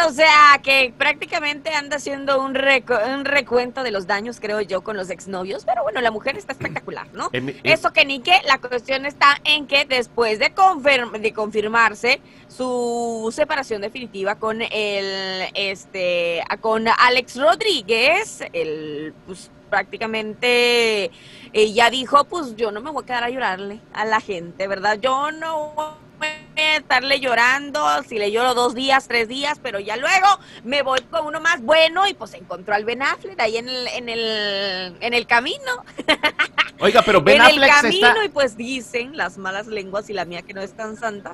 O 0.07 0.09
sea, 0.13 0.59
que 0.63 0.93
prácticamente 0.97 1.69
anda 1.75 1.97
haciendo 1.97 2.41
un, 2.41 2.57
un 2.57 3.25
recuento 3.25 3.83
de 3.83 3.91
los 3.91 4.07
daños, 4.07 4.39
creo 4.39 4.61
yo, 4.61 4.81
con 4.81 4.95
los 4.97 5.09
exnovios. 5.09 5.63
Pero 5.65 5.83
bueno, 5.83 6.01
la 6.01 6.09
mujer 6.11 6.37
está 6.37 6.53
espectacular, 6.53 7.07
¿no? 7.13 7.29
Eso 7.63 7.91
que 7.93 8.05
ni 8.05 8.21
que, 8.21 8.33
la 8.47 8.57
cuestión 8.57 9.05
está 9.05 9.37
en 9.43 9.67
que 9.67 9.85
después 9.85 10.39
de, 10.39 10.55
confirm- 10.55 11.19
de 11.19 11.33
confirmarse 11.33 12.21
su 12.47 13.31
separación 13.35 13.81
definitiva 13.81 14.35
con 14.35 14.61
el, 14.61 15.49
este, 15.53 16.41
con 16.61 16.87
Alex 16.87 17.35
Rodríguez, 17.37 18.43
el, 18.53 19.13
pues 19.27 19.51
prácticamente 19.71 21.09
ella 21.53 21.89
dijo, 21.89 22.25
pues 22.25 22.55
yo 22.55 22.71
no 22.71 22.81
me 22.81 22.91
voy 22.91 23.03
a 23.03 23.05
quedar 23.07 23.23
a 23.23 23.29
llorarle 23.29 23.79
a 23.93 24.05
la 24.05 24.21
gente, 24.21 24.67
¿verdad? 24.67 24.99
Yo 25.01 25.31
no 25.31 25.73
voy 25.75 26.27
a 26.57 26.75
estarle 26.77 27.19
llorando, 27.19 27.81
si 28.07 28.19
le 28.19 28.31
lloro 28.31 28.53
dos 28.53 28.75
días, 28.75 29.07
tres 29.07 29.27
días, 29.27 29.59
pero 29.63 29.79
ya 29.79 29.97
luego 29.97 30.27
me 30.63 30.83
voy 30.83 31.01
con 31.09 31.25
uno 31.25 31.39
más 31.39 31.61
bueno 31.63 32.07
y 32.07 32.13
pues 32.13 32.35
encontró 32.35 32.75
al 32.75 32.85
Ben 32.85 33.01
Affleck 33.01 33.39
ahí 33.39 33.57
en 33.57 33.69
el, 33.69 33.87
en 33.87 34.09
el, 34.09 34.97
en 34.99 35.13
el 35.15 35.25
camino, 35.25 35.83
Oiga, 36.79 37.01
pero 37.03 37.21
Ben 37.21 37.37
en 37.37 37.41
el 37.41 37.63
Affleck 37.63 37.81
camino 37.81 38.07
está... 38.07 38.25
y 38.25 38.29
pues 38.29 38.57
dicen 38.57 39.17
las 39.17 39.37
malas 39.37 39.67
lenguas 39.67 40.09
y 40.09 40.13
la 40.13 40.25
mía 40.25 40.41
que 40.43 40.53
no 40.53 40.61
es 40.61 40.73
tan 40.73 40.97
santa, 40.97 41.33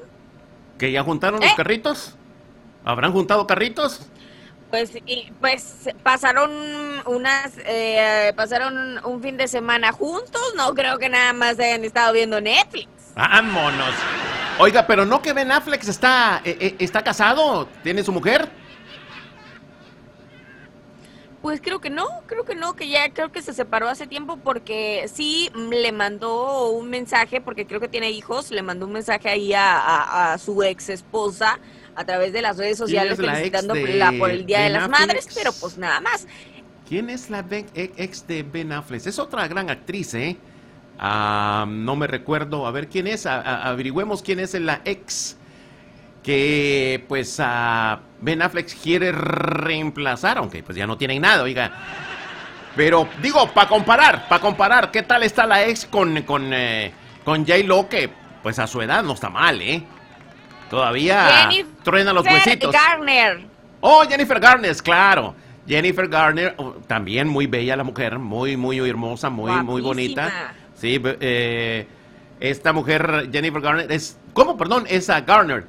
¿Que 0.77 0.91
ya 0.91 1.03
juntaron 1.03 1.39
los 1.41 1.49
¿Eh? 1.49 1.53
carritos? 1.57 2.15
¿Habrán 2.85 3.11
juntado 3.11 3.47
carritos? 3.47 4.07
Pues, 4.69 4.91
y, 5.05 5.31
pues 5.39 5.89
pasaron 6.03 6.51
unas, 7.05 7.53
eh, 7.65 8.33
pasaron 8.35 8.99
un 9.05 9.21
fin 9.21 9.37
de 9.37 9.47
semana 9.47 9.93
juntos, 9.93 10.41
no 10.57 10.73
creo 10.73 10.97
que 10.97 11.07
nada 11.07 11.31
más 11.31 11.57
hayan 11.59 11.85
estado 11.85 12.11
viendo 12.13 12.41
Netflix. 12.41 12.89
Vámonos. 13.15 13.93
Oiga, 14.59 14.85
pero 14.85 15.05
no 15.05 15.21
que 15.21 15.31
Ben 15.33 15.51
Affleck 15.51 15.83
está, 15.87 16.41
eh, 16.43 16.57
eh, 16.59 16.75
está 16.79 17.01
casado, 17.03 17.67
tiene 17.81 18.03
su 18.03 18.11
mujer. 18.11 18.49
Pues 21.41 21.61
creo 21.61 21.79
que 21.79 21.89
no, 21.89 22.05
creo 22.25 22.43
que 22.43 22.55
no, 22.55 22.75
que 22.75 22.89
ya 22.89 23.09
creo 23.13 23.31
que 23.31 23.41
se 23.41 23.53
separó 23.53 23.87
hace 23.87 24.05
tiempo 24.07 24.37
porque 24.37 25.09
sí 25.13 25.49
le 25.55 25.91
mandó 25.93 26.71
un 26.71 26.89
mensaje, 26.89 27.39
porque 27.39 27.65
creo 27.65 27.79
que 27.79 27.87
tiene 27.87 28.09
hijos, 28.11 28.51
le 28.51 28.63
mandó 28.63 28.85
un 28.85 28.91
mensaje 28.91 29.29
ahí 29.29 29.53
a, 29.53 29.77
a- 29.79 30.33
a 30.33 30.37
su 30.39 30.61
ex 30.63 30.89
esposa 30.89 31.59
a 31.97 32.05
través 32.05 32.31
de 32.31 32.41
las 32.41 32.55
redes 32.57 32.77
sociales 32.77 33.13
es 33.13 33.19
la 33.19 33.31
ex 33.41 33.51
felicitándola 33.51 34.11
de 34.11 34.19
por 34.19 34.29
el 34.29 34.45
Día 34.45 34.61
de 34.61 34.69
las 34.69 34.83
Affleck? 34.83 34.99
Madres, 34.99 35.27
pero 35.35 35.51
pues 35.59 35.77
nada 35.77 35.99
más. 35.99 36.27
¿Quién 36.87 37.09
es 37.09 37.29
la 37.29 37.43
ex 37.73 38.25
de 38.27 38.43
Ben 38.43 38.71
Affleck? 38.71 39.05
Es 39.07 39.19
otra 39.19 39.47
gran 39.47 39.69
actriz, 39.69 40.13
¿eh? 40.13 40.37
Ah, 40.99 41.65
no 41.67 41.95
me 41.95 42.07
recuerdo. 42.07 42.65
A 42.65 42.71
ver 42.71 42.87
quién 42.87 43.07
es. 43.07 43.25
A- 43.25 43.41
a- 43.41 43.69
averigüemos 43.69 44.21
quién 44.21 44.39
es 44.39 44.53
la 44.53 44.81
ex 44.85 45.37
que, 46.23 47.03
pues, 47.07 47.37
a 47.39 47.99
Ben 48.21 48.41
Affleck 48.41 48.67
quiere 48.81 49.11
reemplazar, 49.11 50.37
aunque 50.37 50.63
pues 50.63 50.77
ya 50.77 50.85
no 50.87 50.97
tienen 50.97 51.21
nada, 51.21 51.43
oiga. 51.43 51.71
Pero 52.75 53.07
digo, 53.21 53.49
para 53.53 53.67
comparar, 53.69 54.27
para 54.27 54.41
comparar, 54.41 54.91
¿qué 54.91 55.03
tal 55.03 55.23
está 55.23 55.45
la 55.47 55.65
ex 55.65 55.85
con, 55.85 56.21
con, 56.23 56.53
eh, 56.53 56.91
con 57.23 57.45
J-Lo? 57.45 57.89
Que 57.89 58.09
pues 58.43 58.59
a 58.59 58.67
su 58.67 58.81
edad 58.81 59.03
no 59.03 59.13
está 59.13 59.29
mal, 59.29 59.61
¿eh? 59.61 59.83
Todavía 60.69 61.49
truena 61.83 62.13
los 62.13 62.23
Jennifer 62.25 62.47
huesitos. 62.47 62.73
Garner. 62.73 63.45
Oh, 63.81 64.03
Jennifer 64.07 64.39
Garner, 64.39 64.75
claro. 64.77 65.35
Jennifer 65.67 66.07
Garner, 66.07 66.53
oh, 66.57 66.71
también 66.87 67.27
muy 67.27 67.45
bella 67.47 67.75
la 67.75 67.83
mujer, 67.83 68.19
muy, 68.19 68.55
muy 68.57 68.77
hermosa, 68.79 69.29
muy, 69.29 69.51
muy 69.63 69.81
bonita. 69.81 70.53
Sí, 70.75 71.01
eh, 71.03 71.85
esta 72.39 72.71
mujer, 72.73 73.29
Jennifer 73.31 73.61
Garner, 73.61 73.91
es, 73.91 74.17
¿cómo, 74.33 74.55
perdón? 74.57 74.85
Es 74.87 75.09
a 75.09 75.21
Garner. 75.21 75.65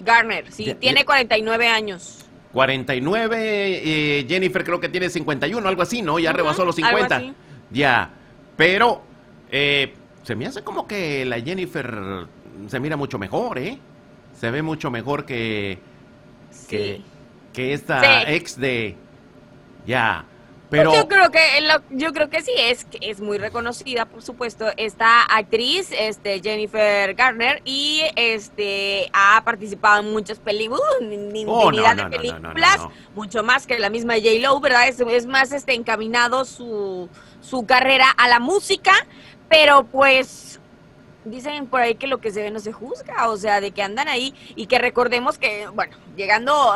Garner, 0.00 0.50
sí, 0.52 0.64
Ya- 0.66 0.74
tiene 0.76 1.00
ya- 1.00 1.06
49 1.06 1.68
años. 1.68 2.24
49, 2.52 3.36
eh, 3.38 4.26
Jennifer 4.28 4.64
creo 4.64 4.80
que 4.80 4.88
tiene 4.88 5.10
51, 5.10 5.68
algo 5.68 5.82
así, 5.82 6.00
¿no? 6.00 6.18
Ya 6.18 6.32
rebasó 6.32 6.64
los 6.64 6.76
algo 6.78 6.88
50. 6.88 7.16
así. 7.16 7.34
Ya, 7.70 8.10
pero 8.56 9.02
eh, 9.50 9.94
se 10.22 10.34
me 10.34 10.46
hace 10.46 10.62
como 10.62 10.86
que 10.86 11.24
la 11.26 11.40
Jennifer 11.40 12.26
se 12.68 12.80
mira 12.80 12.96
mucho 12.96 13.18
mejor, 13.18 13.58
¿eh? 13.58 13.78
Se 14.38 14.50
ve 14.50 14.62
mucho 14.62 14.90
mejor 14.90 15.24
que, 15.24 15.78
que, 16.68 16.96
Sí. 16.96 17.04
que 17.52 17.72
esta 17.72 18.00
Sí. 18.02 18.08
ex 18.34 18.56
de... 18.58 18.96
Ya, 19.86 20.24
pero... 20.68 20.92
yo 20.92 21.06
creo 21.06 21.30
que 21.30 21.38
lo- 21.62 21.82
yo 21.96 22.12
creo 22.12 22.28
que 22.28 22.42
sí 22.42 22.50
es 22.58 22.88
es 23.00 23.20
muy 23.20 23.38
reconocida, 23.38 24.04
por 24.06 24.20
supuesto, 24.22 24.66
esta 24.76 25.22
actriz, 25.22 25.90
este 25.96 26.40
Jennifer 26.42 27.14
Garner 27.14 27.62
y 27.64 28.02
este 28.16 29.08
ha 29.12 29.42
participado 29.44 30.02
en 30.02 30.12
muchas 30.12 30.40
películas, 30.40 30.82
infinidad 31.00 31.46
Oh, 31.46 31.70
no, 31.70 31.94
no, 31.94 32.10
de 32.10 32.16
películas, 32.16 32.78
no. 32.78 32.92
mucho 33.14 33.44
más 33.44 33.64
que 33.66 33.78
la 33.78 33.90
misma 33.90 34.14
J 34.14 34.26
Lo, 34.40 34.58
¿verdad? 34.58 34.88
Es, 34.88 34.98
es 34.98 35.26
más 35.26 35.52
este 35.52 35.72
encaminado 35.74 36.44
su 36.44 37.08
su 37.40 37.64
carrera 37.64 38.10
a 38.16 38.26
la 38.26 38.40
música, 38.40 38.92
pero 39.48 39.84
pues 39.84 40.55
dicen 41.26 41.66
por 41.66 41.80
ahí 41.80 41.96
que 41.96 42.06
lo 42.06 42.18
que 42.18 42.30
se 42.30 42.42
ve 42.42 42.50
no 42.50 42.60
se 42.60 42.72
juzga, 42.72 43.28
o 43.28 43.36
sea, 43.36 43.60
de 43.60 43.72
que 43.72 43.82
andan 43.82 44.08
ahí 44.08 44.34
y 44.54 44.66
que 44.66 44.78
recordemos 44.78 45.38
que, 45.38 45.66
bueno, 45.68 45.96
llegando, 46.16 46.72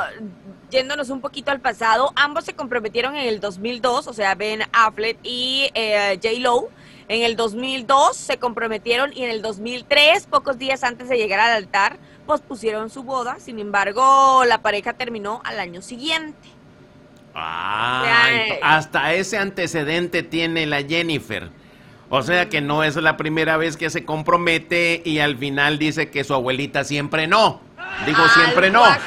yéndonos 0.71 1.11
un 1.11 1.21
poquito 1.21 1.51
al 1.51 1.61
pasado, 1.61 2.13
ambos 2.17 2.45
se 2.45 2.55
comprometieron 2.55 3.17
en 3.17 3.27
el 3.27 3.41
2002, 3.41 4.07
o 4.07 4.13
sea, 4.13 4.35
Ben 4.35 4.63
Affleck 4.73 5.19
y 5.23 5.71
eh, 5.75 6.19
J. 6.23 6.39
Lo. 6.41 6.69
En 7.09 7.23
el 7.23 7.35
2002 7.35 8.17
se 8.17 8.39
comprometieron 8.39 9.13
y 9.13 9.25
en 9.25 9.31
el 9.31 9.43
2003, 9.43 10.27
pocos 10.29 10.59
días 10.59 10.85
antes 10.85 11.09
de 11.09 11.17
llegar 11.17 11.41
al 11.41 11.57
altar, 11.57 11.99
pospusieron 12.25 12.89
su 12.89 13.03
boda. 13.03 13.41
Sin 13.41 13.59
embargo, 13.59 14.45
la 14.45 14.63
pareja 14.63 14.93
terminó 14.93 15.41
al 15.45 15.59
año 15.59 15.83
siguiente. 15.83 16.49
Ah, 17.35 18.05
hasta 18.63 19.15
ese 19.15 19.39
antecedente 19.39 20.23
tiene 20.23 20.67
la 20.67 20.83
Jennifer. 20.85 21.51
O 22.13 22.23
sea 22.23 22.49
que 22.49 22.61
no 22.61 22.83
es 22.83 22.97
la 22.97 23.17
primera 23.17 23.57
vez 23.57 23.77
que 23.77 23.89
se 23.89 24.05
compromete 24.05 25.01
y 25.05 25.21
al 25.21 25.39
final 25.39 25.79
dice 25.79 26.11
que 26.11 26.25
su 26.25 26.35
abuelita 26.35 26.83
siempre 26.85 27.27
no. 27.29 27.61
Digo, 28.05 28.27
siempre 28.35 28.71
no. 28.71 28.83
pues 28.83 28.99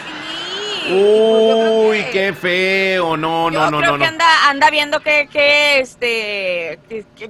Uy, 0.89 2.03
qué 2.11 2.33
feo. 2.33 3.15
No, 3.15 3.49
Yo 3.49 3.59
no, 3.59 3.71
no, 3.71 3.77
creo 3.79 3.91
no. 3.93 3.97
que 3.97 4.03
no. 4.03 4.09
anda, 4.09 4.49
anda 4.49 4.69
viendo 4.69 4.99
que, 4.99 5.27
que 5.31 5.79
este, 5.79 6.79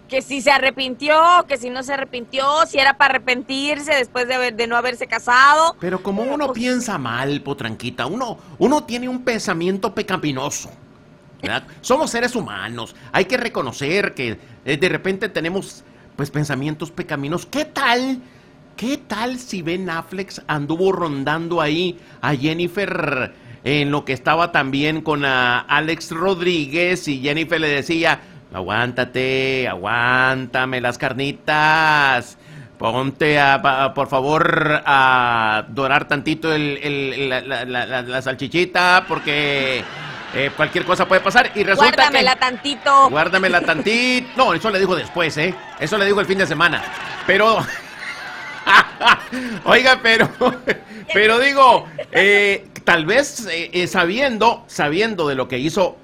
que, 0.07 0.21
si 0.21 0.41
se 0.41 0.51
arrepintió, 0.51 1.15
que 1.47 1.57
si 1.57 1.69
no 1.69 1.83
se 1.83 1.93
arrepintió, 1.93 2.45
si 2.67 2.79
era 2.79 2.97
para 2.97 3.11
arrepentirse 3.15 3.93
después 3.93 4.27
de, 4.27 4.33
haber- 4.35 4.55
de 4.55 4.65
no 4.67 4.75
haberse 4.75 5.05
casado. 5.07 5.75
Pero 5.79 6.01
como 6.01 6.23
uno 6.23 6.47
pues- 6.47 6.57
piensa 6.59 6.97
mal, 6.97 7.41
potranquita, 7.41 8.05
uno, 8.07 8.37
uno 8.57 8.83
tiene 8.85 9.07
un 9.07 9.23
pensamiento 9.23 9.93
pecaminoso. 9.93 10.71
Somos 11.81 12.11
seres 12.11 12.35
humanos. 12.35 12.95
Hay 13.11 13.25
que 13.25 13.37
reconocer 13.37 14.13
que 14.13 14.37
eh, 14.65 14.77
de 14.77 14.89
repente 14.89 15.29
tenemos 15.29 15.83
pues 16.15 16.31
pensamientos 16.31 16.91
pecaminosos. 16.91 17.47
¿Qué 17.47 17.65
tal? 17.65 18.19
¿Qué 18.77 18.97
tal 18.97 19.37
si 19.39 19.61
Ben 19.61 19.89
Affleck 19.89 20.31
anduvo 20.47 20.91
rondando 20.91 21.61
ahí 21.61 21.99
a 22.21 22.35
Jennifer 22.35 23.33
en 23.63 23.91
lo 23.91 24.03
que 24.03 24.13
estaba 24.13 24.51
también 24.51 25.01
con 25.01 25.23
Alex 25.25 26.11
Rodríguez 26.11 27.07
y 27.07 27.21
Jennifer 27.21 27.61
le 27.61 27.69
decía, 27.69 28.19
aguántate, 28.53 29.67
aguántame 29.67 30.81
las 30.81 30.97
carnitas, 30.97 32.37
Ponte, 32.77 33.39
a, 33.39 33.93
por 33.93 34.07
favor, 34.07 34.81
a 34.85 35.65
dorar 35.69 36.07
tantito 36.07 36.49
la 36.57 38.21
salchichita, 38.21 39.05
porque 39.07 39.83
eh, 40.33 40.51
cualquier 40.55 40.85
cosa 40.85 41.07
puede 41.07 41.21
pasar. 41.21 41.51
Y 41.55 41.63
resulta 41.63 41.95
Guárdamela 41.95 42.33
que... 42.33 42.39
tantito. 42.39 43.09
Guárdamela 43.09 43.61
tantito. 43.61 44.27
No, 44.35 44.53
eso 44.53 44.69
le 44.69 44.79
dijo 44.79 44.95
después, 44.95 45.37
¿eh? 45.37 45.53
Eso 45.79 45.97
le 45.97 46.05
dijo 46.05 46.19
el 46.19 46.25
fin 46.25 46.37
de 46.37 46.47
semana. 46.47 46.83
Pero... 47.25 47.57
Oiga, 49.65 49.99
pero... 50.01 50.29
Pero 51.13 51.39
digo, 51.39 51.87
eh, 52.11 52.65
tal 52.85 53.05
vez 53.05 53.47
eh, 53.51 53.87
sabiendo, 53.87 54.63
sabiendo 54.67 55.27
de 55.27 55.35
lo 55.35 55.47
que 55.47 55.59
hizo 55.59 55.97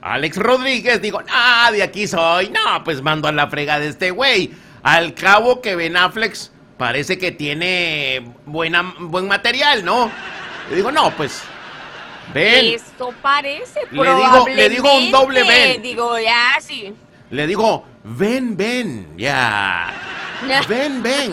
Alex 0.00 0.38
Rodríguez, 0.38 1.02
digo, 1.02 1.22
ah, 1.30 1.70
de 1.72 1.82
aquí 1.82 2.06
soy. 2.06 2.50
No, 2.50 2.82
pues 2.82 3.02
mando 3.02 3.28
a 3.28 3.32
la 3.32 3.48
frega 3.48 3.78
de 3.78 3.88
este 3.88 4.10
güey. 4.10 4.52
Al 4.82 5.14
cabo 5.14 5.60
que 5.60 5.76
Ben 5.76 5.96
Affleck 5.96 6.36
parece 6.78 7.18
que 7.18 7.32
tiene 7.32 8.32
buena, 8.44 8.94
buen 8.98 9.28
material, 9.28 9.84
¿no? 9.84 10.10
Le 10.70 10.76
digo, 10.76 10.90
no, 10.90 11.10
pues... 11.12 11.42
Eso 12.36 13.12
parece, 13.22 13.80
Le 13.90 14.14
digo- 14.14 14.46
le 14.54 14.68
digo 14.68 14.96
un 14.96 15.10
doble 15.10 15.42
ven. 15.42 15.82
Digo, 15.82 16.18
ya, 16.18 16.54
sí. 16.60 16.94
le 17.30 17.46
digo, 17.46 17.84
ven, 18.04 18.56
ven, 18.56 19.14
ya. 19.16 19.92
Ven, 20.68 21.02
ven. 21.02 21.32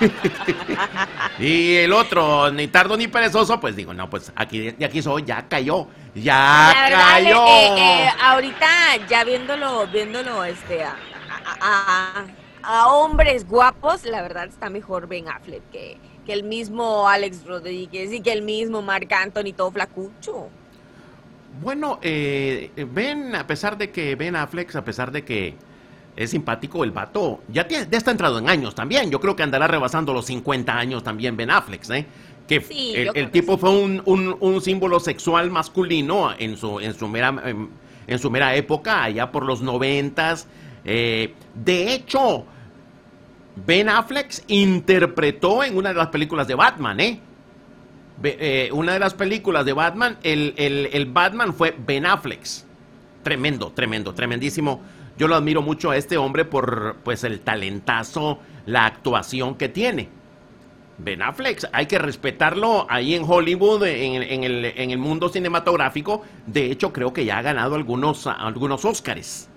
y 1.38 1.76
el 1.76 1.92
otro, 1.92 2.50
ni 2.50 2.68
tardo 2.68 2.96
ni 2.96 3.08
perezoso, 3.08 3.58
pues 3.60 3.76
digo, 3.76 3.94
no, 3.94 4.08
pues 4.10 4.32
aquí, 4.36 4.68
aquí 4.84 5.02
soy, 5.02 5.24
ya 5.24 5.46
cayó. 5.48 5.86
Ya 6.14 6.72
La 6.74 6.82
verdad, 6.82 7.08
cayó. 7.10 7.46
eh, 7.46 7.74
eh, 7.78 8.08
ahorita 8.20 8.66
ya 9.08 9.24
viéndolo, 9.24 9.86
viéndolo, 9.86 10.44
este, 10.44 10.82
a, 10.82 10.96
a- 11.60 12.14
a- 12.22 12.24
a 12.62 12.88
hombres 12.88 13.46
guapos, 13.48 14.04
la 14.04 14.20
verdad 14.22 14.46
está 14.46 14.68
mejor 14.70 15.06
Ben 15.06 15.28
Affleck 15.28 15.62
que, 15.70 15.98
que 16.30 16.34
el 16.34 16.44
mismo 16.44 17.08
Alex 17.08 17.44
Rodríguez 17.44 18.12
y 18.12 18.20
que 18.20 18.32
el 18.32 18.42
mismo 18.42 18.82
Marc 18.82 19.12
Anthony, 19.12 19.52
todo 19.56 19.72
flacucho. 19.72 20.48
Bueno, 21.60 21.98
eh, 22.02 22.70
Ben, 22.92 23.34
a 23.34 23.44
pesar 23.48 23.76
de 23.76 23.90
que 23.90 24.14
Ben 24.14 24.36
Affleck, 24.36 24.74
a 24.76 24.84
pesar 24.84 25.10
de 25.10 25.24
que 25.24 25.56
es 26.16 26.30
simpático 26.30 26.84
el 26.84 26.92
vato, 26.92 27.40
ya, 27.48 27.66
tiene- 27.66 27.88
ya 27.90 27.98
está 27.98 28.12
entrado 28.12 28.38
en 28.38 28.48
años 28.48 28.76
también. 28.76 29.10
Yo 29.10 29.18
creo 29.18 29.34
que 29.34 29.42
andará 29.42 29.66
rebasando 29.66 30.12
los 30.12 30.26
50 30.26 30.76
años 30.78 31.02
también 31.02 31.36
Ben 31.36 31.50
Affleck, 31.50 31.90
¿eh? 31.90 32.06
Que 32.46 32.60
Sí, 32.60 32.92
el, 32.94 33.12
que 33.12 33.26
tipo 33.26 33.58
fue 33.58 33.70
un, 33.70 34.00
un- 34.06 34.36
un 34.38 34.60
símbolo 34.60 35.00
sexual 35.00 35.50
masculino 35.50 36.30
en 36.38 36.56
su, 36.56 36.78
en 36.78 36.94
su, 36.94 37.08
mera, 37.08 37.34
en 38.06 38.18
su 38.20 38.30
mera 38.30 38.54
época, 38.54 39.02
allá 39.04 39.32
por 39.32 39.44
los 39.44 39.62
noventas. 39.62 40.46
Eh, 40.84 41.34
de 41.56 41.92
hecho, 41.94 42.44
Ben 43.66 43.88
Affleck 43.88 44.32
interpretó 44.48 45.62
en 45.64 45.76
una 45.76 45.90
de 45.90 45.96
las 45.96 46.08
películas 46.08 46.46
de 46.48 46.54
Batman, 46.54 47.00
¿eh? 47.00 47.20
Eh, 48.22 48.68
una 48.72 48.92
de 48.92 48.98
las 48.98 49.14
películas 49.14 49.64
de 49.64 49.72
Batman, 49.72 50.18
el, 50.22 50.54
el- 50.56 50.88
el 50.92 51.06
Batman 51.06 51.54
fue 51.54 51.74
Ben 51.86 52.06
Affleck. 52.06 52.42
Tremendo, 53.22 53.72
tremendo, 53.72 54.14
tremendísimo. 54.14 54.80
Yo 55.18 55.28
lo 55.28 55.34
admiro 55.36 55.62
mucho 55.62 55.90
a 55.90 55.96
este 55.96 56.16
hombre 56.16 56.44
por 56.44 56.96
pues 57.02 57.24
el 57.24 57.40
talentazo, 57.40 58.38
la 58.66 58.86
actuación 58.86 59.54
que 59.56 59.68
tiene. 59.68 60.08
Ben 60.98 61.22
Affleck, 61.22 61.64
hay 61.72 61.86
que 61.86 61.98
respetarlo 61.98 62.86
ahí 62.88 63.14
en 63.14 63.24
Hollywood, 63.26 63.84
en, 63.86 64.22
en 64.22 64.44
el, 64.44 64.64
en 64.66 64.90
el 64.90 64.98
mundo 64.98 65.28
cinematográfico. 65.28 66.22
De 66.46 66.70
hecho, 66.70 66.92
creo 66.92 67.12
que 67.12 67.24
ya 67.24 67.38
ha 67.38 67.42
ganado 67.42 67.74
algunos, 67.74 68.26
algunos 68.26 68.84
Óscares. 68.84 69.49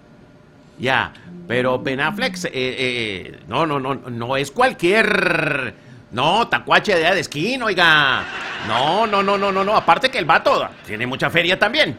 Ya, 0.80 1.14
pero 1.48 1.80
Ben 1.80 2.00
Affleck, 2.00 2.36
eh, 2.46 2.50
eh, 2.54 3.40
no, 3.48 3.66
no, 3.66 3.80
no, 3.80 3.96
no 3.96 4.38
es 4.38 4.52
cualquier, 4.52 5.74
no, 6.12 6.48
tacuache 6.48 6.96
de, 6.96 7.20
esquina, 7.20 7.66
oiga. 7.66 8.24
No, 8.68 9.06
no, 9.08 9.22
no, 9.22 9.38
no, 9.38 9.52
no, 9.52 9.64
no, 9.64 9.76
aparte 9.76 10.10
que 10.10 10.18
el 10.18 10.26
vato 10.26 10.68
tiene 10.86 11.06
mucha 11.06 11.30
feria 11.30 11.60
también. 11.60 11.98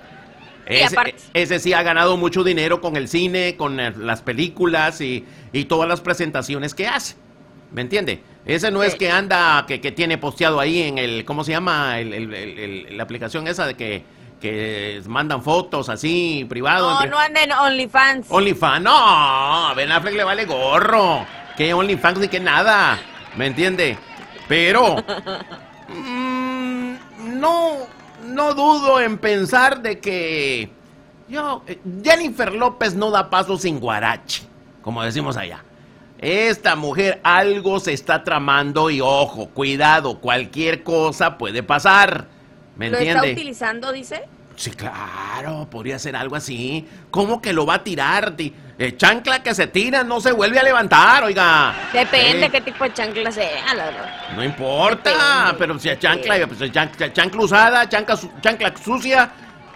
Ese, 1.34 1.58
sí 1.58 1.72
ha 1.74 1.82
ganado 1.82 2.16
mucho 2.16 2.42
dinero 2.42 2.80
con 2.80 2.96
el 2.96 3.06
cine, 3.08 3.54
con 3.56 3.76
las 3.76 4.22
películas 4.22 5.00
y, 5.00 5.24
y 5.52 5.66
todas 5.66 5.88
las 5.88 6.00
presentaciones 6.00 6.74
que 6.74 6.86
hace. 6.88 7.16
¿Me 7.72 7.82
entiende? 7.82 8.22
Ese 8.46 8.70
no 8.70 8.82
es 8.82 8.94
que 8.94 9.10
anda, 9.10 9.64
que, 9.66 9.80
que 9.80 9.92
tiene 9.92 10.16
posteado 10.16 10.60
ahí 10.60 10.82
en 10.82 10.98
el, 10.98 11.24
¿cómo 11.24 11.44
se 11.44 11.52
llama? 11.52 11.98
El- 11.98 12.12
el- 12.14 12.34
el- 12.34 12.58
el- 12.58 12.96
la 12.96 13.02
aplicación 13.02 13.46
esa 13.48 13.66
de 13.66 13.74
que, 13.74 14.04
que 14.40 15.02
mandan 15.06 15.42
fotos 15.42 15.88
así, 15.88 16.46
privado. 16.48 17.00
No, 17.00 17.06
no 17.06 17.18
anda 17.18 17.42
en 17.42 17.52
OnlyFans. 17.52 18.26
OnlyFans, 18.30 18.82
no, 18.82 18.96
a 18.96 19.74
Ben 19.74 19.90
Affleck 19.90 20.14
le 20.14 20.24
vale 20.24 20.44
gorro. 20.44 21.26
Que 21.56 21.72
OnlyFans 21.72 22.18
ni 22.18 22.28
que 22.28 22.40
nada, 22.40 22.98
¿me 23.36 23.46
entiende? 23.46 23.96
Pero 24.48 24.96
mm, 25.88 26.94
no, 27.38 27.76
no 28.24 28.54
dudo 28.54 29.00
en 29.00 29.18
pensar 29.18 29.80
de 29.80 30.00
que 30.00 30.70
yo, 31.28 31.62
eh, 31.66 31.80
Jennifer 32.02 32.52
López 32.52 32.94
no 32.94 33.10
da 33.10 33.30
paso 33.30 33.56
sin 33.56 33.80
guarache, 33.80 34.42
como 34.82 35.02
decimos 35.02 35.36
allá. 35.36 35.64
Esta 36.18 36.76
mujer 36.76 37.20
algo 37.22 37.80
se 37.80 37.92
está 37.92 38.24
tramando 38.24 38.88
y 38.90 39.00
ojo, 39.00 39.50
cuidado, 39.50 40.20
cualquier 40.20 40.82
cosa 40.82 41.36
puede 41.38 41.62
pasar. 41.62 42.33
¿Me 42.76 42.90
¿Lo 42.90 42.98
está 42.98 43.22
utilizando, 43.22 43.92
dice? 43.92 44.24
Sí, 44.56 44.70
claro, 44.70 45.66
podría 45.70 45.98
ser 45.98 46.14
algo 46.14 46.36
así. 46.36 46.86
¿Cómo 47.10 47.42
que 47.42 47.52
lo 47.52 47.66
va 47.66 47.74
a 47.74 47.84
tirar? 47.84 48.32
Ti- 48.36 48.54
eh, 48.78 48.96
chancla 48.96 49.42
que 49.42 49.52
se 49.54 49.66
tira 49.66 50.02
no 50.04 50.20
se 50.20 50.30
vuelve 50.32 50.58
a 50.58 50.62
levantar, 50.62 51.24
oiga. 51.24 51.74
Depende 51.92 52.46
Eh, 52.46 52.50
qué 52.50 52.60
tipo 52.60 52.84
de 52.84 52.92
chancla 52.92 53.32
sea, 53.32 53.74
la 53.74 53.84
verdad. 53.86 54.34
No 54.36 54.44
importa, 54.44 55.10
Depende. 55.10 55.54
pero 55.58 55.78
si 55.78 55.88
es 55.88 55.98
chancla, 55.98 56.46
pues 56.46 56.60
es 56.60 56.70
chan- 56.72 56.92
chancla 57.12 57.40
usada, 57.42 57.88
chancla, 57.88 58.16
chancla 58.40 58.74
sucia, 58.76 59.30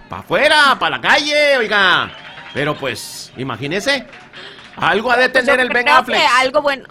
para 0.09 0.23
afuera, 0.23 0.77
para 0.79 0.97
la 0.97 1.03
calle, 1.03 1.57
oiga. 1.57 2.11
Pero 2.55 2.77
pues, 2.77 3.33
imagínese, 3.37 4.07
algo 4.77 5.11
ha 5.11 5.17
de 5.17 5.29
Pues 5.29 5.45
tener 5.45 5.59
yo 5.61 5.63
el 5.67 5.69
Ben 5.73 5.89
Affleck. 5.89 6.21
algo 6.39 6.63
bueno, 6.63 6.87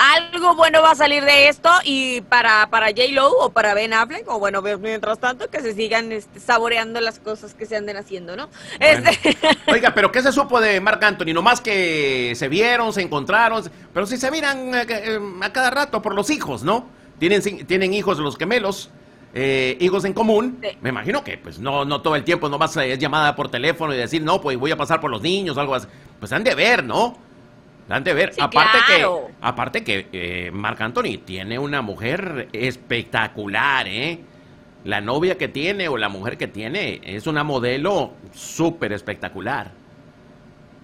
algo 0.00 0.54
bueno 0.54 0.80
va 0.80 0.92
a 0.92 0.94
salir 0.94 1.22
de 1.24 1.48
esto 1.48 1.68
y 1.84 2.22
para, 2.22 2.68
para 2.70 2.86
J-Lo 2.86 3.30
o 3.30 3.50
para 3.50 3.74
Ben 3.74 3.92
Affleck, 3.92 4.26
o 4.28 4.38
bueno, 4.38 4.62
mientras 4.62 5.18
tanto 5.18 5.50
que 5.50 5.60
se 5.60 5.74
sigan 5.74 6.10
este, 6.10 6.40
saboreando 6.40 7.02
las 7.02 7.18
cosas 7.18 7.52
que 7.52 7.66
se 7.66 7.76
anden 7.76 7.98
haciendo, 7.98 8.34
¿no? 8.34 8.48
Bueno. 8.78 9.10
Este, 9.10 9.36
Oiga, 9.70 9.92
pero 9.92 10.10
¿qué 10.10 10.22
se 10.22 10.32
supo 10.32 10.58
de 10.58 10.80
Marc 10.80 11.02
Anthony? 11.04 11.34
Nomás 11.34 11.60
que 11.60 12.32
se 12.34 12.48
vieron, 12.48 12.94
se 12.94 13.02
encontraron, 13.02 13.62
pero 13.92 14.06
si 14.06 14.16
se 14.16 14.30
miran 14.30 14.74
eh, 14.74 14.86
eh, 14.88 15.20
a 15.42 15.52
cada 15.52 15.70
rato 15.70 16.00
por 16.00 16.14
los 16.14 16.30
hijos, 16.30 16.62
¿no? 16.62 16.86
Tienen, 17.18 17.42
tienen 17.66 17.92
hijos 17.92 18.18
los 18.18 18.38
gemelos, 18.38 18.90
eh, 19.34 19.76
hijos 19.80 20.06
en 20.06 20.14
común. 20.14 20.60
Sí. 20.62 20.78
Me 20.80 20.88
imagino 20.88 21.22
que 21.22 21.36
pues 21.36 21.58
no, 21.58 21.84
no 21.84 22.00
todo 22.00 22.16
el 22.16 22.24
tiempo 22.24 22.48
nomás 22.48 22.74
es 22.78 22.98
llamada 22.98 23.36
por 23.36 23.50
teléfono 23.50 23.92
y 23.92 23.98
decir, 23.98 24.22
no, 24.22 24.40
pues 24.40 24.56
voy 24.56 24.70
a 24.70 24.78
pasar 24.78 24.98
por 24.98 25.10
los 25.10 25.20
niños 25.20 25.58
o 25.58 25.60
algo 25.60 25.74
así. 25.74 25.86
Pues 26.18 26.32
han 26.32 26.42
de 26.42 26.54
ver, 26.54 26.82
¿no? 26.84 27.29
De 27.98 28.14
ver. 28.14 28.32
Sí, 28.32 28.40
aparte 28.40 28.78
claro. 28.86 29.26
que, 29.26 29.34
aparte 29.40 29.84
que 29.84 30.06
eh, 30.12 30.50
Marc 30.52 30.80
Anthony 30.80 31.18
tiene 31.24 31.58
una 31.58 31.82
mujer 31.82 32.48
espectacular, 32.52 33.88
¿eh? 33.88 34.20
La 34.84 35.00
novia 35.00 35.36
que 35.36 35.48
tiene 35.48 35.88
o 35.88 35.96
la 35.96 36.08
mujer 36.08 36.38
que 36.38 36.46
tiene 36.46 37.00
es 37.02 37.26
una 37.26 37.42
modelo 37.42 38.12
súper 38.32 38.92
espectacular. 38.92 39.72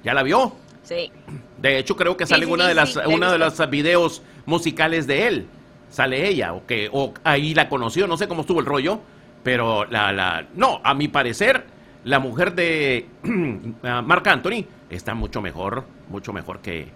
¿Ya 0.02 0.14
la 0.14 0.22
vio? 0.22 0.52
sí. 0.82 1.10
De 1.58 1.78
hecho, 1.78 1.96
creo 1.96 2.16
que 2.16 2.26
Sí, 2.26 2.30
sale 2.34 2.44
en 2.44 2.48
sí, 2.48 2.52
una 2.54 2.64
sí, 2.64 2.68
de 2.68 2.74
las 2.74 2.92
sí, 2.92 2.98
una 3.06 3.32
de 3.32 3.38
los 3.38 3.70
videos 3.70 4.22
musicales 4.44 5.06
de 5.06 5.26
él. 5.28 5.46
Sale 5.88 6.28
ella, 6.28 6.52
o 6.54 6.66
que 6.66 6.90
o 6.92 7.14
ahí 7.24 7.54
la 7.54 7.68
conoció, 7.68 8.06
no 8.06 8.16
sé 8.16 8.28
cómo 8.28 8.42
estuvo 8.42 8.60
el 8.60 8.66
rollo, 8.66 9.00
pero 9.42 9.84
la, 9.86 10.12
la 10.12 10.46
no, 10.54 10.80
a 10.84 10.92
mi 10.94 11.08
parecer, 11.08 11.64
la 12.06 12.20
mujer 12.20 12.54
de 12.54 13.08
ah, 13.82 14.00
Marc 14.00 14.26
Anthony 14.28 14.64
está 14.88 15.14
mucho 15.14 15.42
mejor, 15.42 15.84
mucho 16.08 16.32
mejor 16.32 16.60
que, 16.60 16.88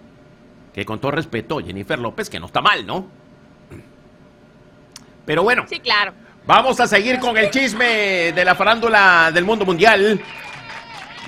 que 0.73 0.85
con 0.85 0.99
todo 0.99 1.11
respeto, 1.11 1.59
Jennifer 1.59 1.99
López, 1.99 2.29
que 2.29 2.39
no 2.39 2.45
está 2.45 2.61
mal, 2.61 2.87
¿no? 2.87 3.07
Pero 5.25 5.43
bueno, 5.43 5.65
Sí, 5.69 5.79
claro. 5.79 6.13
Vamos 6.47 6.79
a 6.79 6.87
seguir 6.87 7.19
con 7.19 7.37
el 7.37 7.51
chisme 7.51 8.31
de 8.31 8.45
la 8.45 8.55
farándula 8.55 9.31
del 9.31 9.43
mundo 9.45 9.63
mundial. 9.65 10.19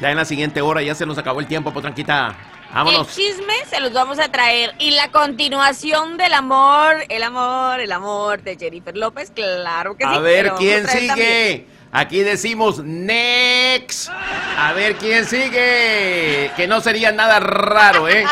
Ya 0.02 0.10
en 0.10 0.18
la 0.18 0.26
siguiente 0.26 0.62
hora 0.62 0.82
ya 0.82 0.96
se 0.96 1.06
nos 1.06 1.18
acabó 1.18 1.40
el 1.40 1.46
tiempo, 1.46 1.72
potranquita. 1.72 2.36
Vámonos. 2.74 3.10
El 3.10 3.14
chisme 3.14 3.54
se 3.70 3.80
los 3.80 3.94
vamos 3.94 4.18
a 4.18 4.30
traer. 4.32 4.74
Y 4.80 4.92
la 4.92 5.12
continuación 5.12 6.18
del 6.18 6.34
amor, 6.34 6.96
el 7.10 7.22
amor, 7.22 7.80
el 7.80 7.92
amor 7.92 8.42
de 8.42 8.58
Jennifer 8.58 8.98
López, 8.98 9.30
claro 9.30 9.96
que 9.96 10.06
sí. 10.06 10.10
A 10.12 10.20
ver 10.20 10.54
quién 10.58 10.86
también. 10.86 11.68
Aquí 11.94 12.22
decimos 12.22 12.84
next. 12.84 14.10
A 14.58 14.74
ver 14.74 14.96
quién 14.96 15.26
sigue. 15.26 16.50
Que 16.56 16.68
no 16.68 16.82
sería 16.82 17.12
nada 17.12 17.40
raro, 17.40 18.10
¿eh? 18.10 18.26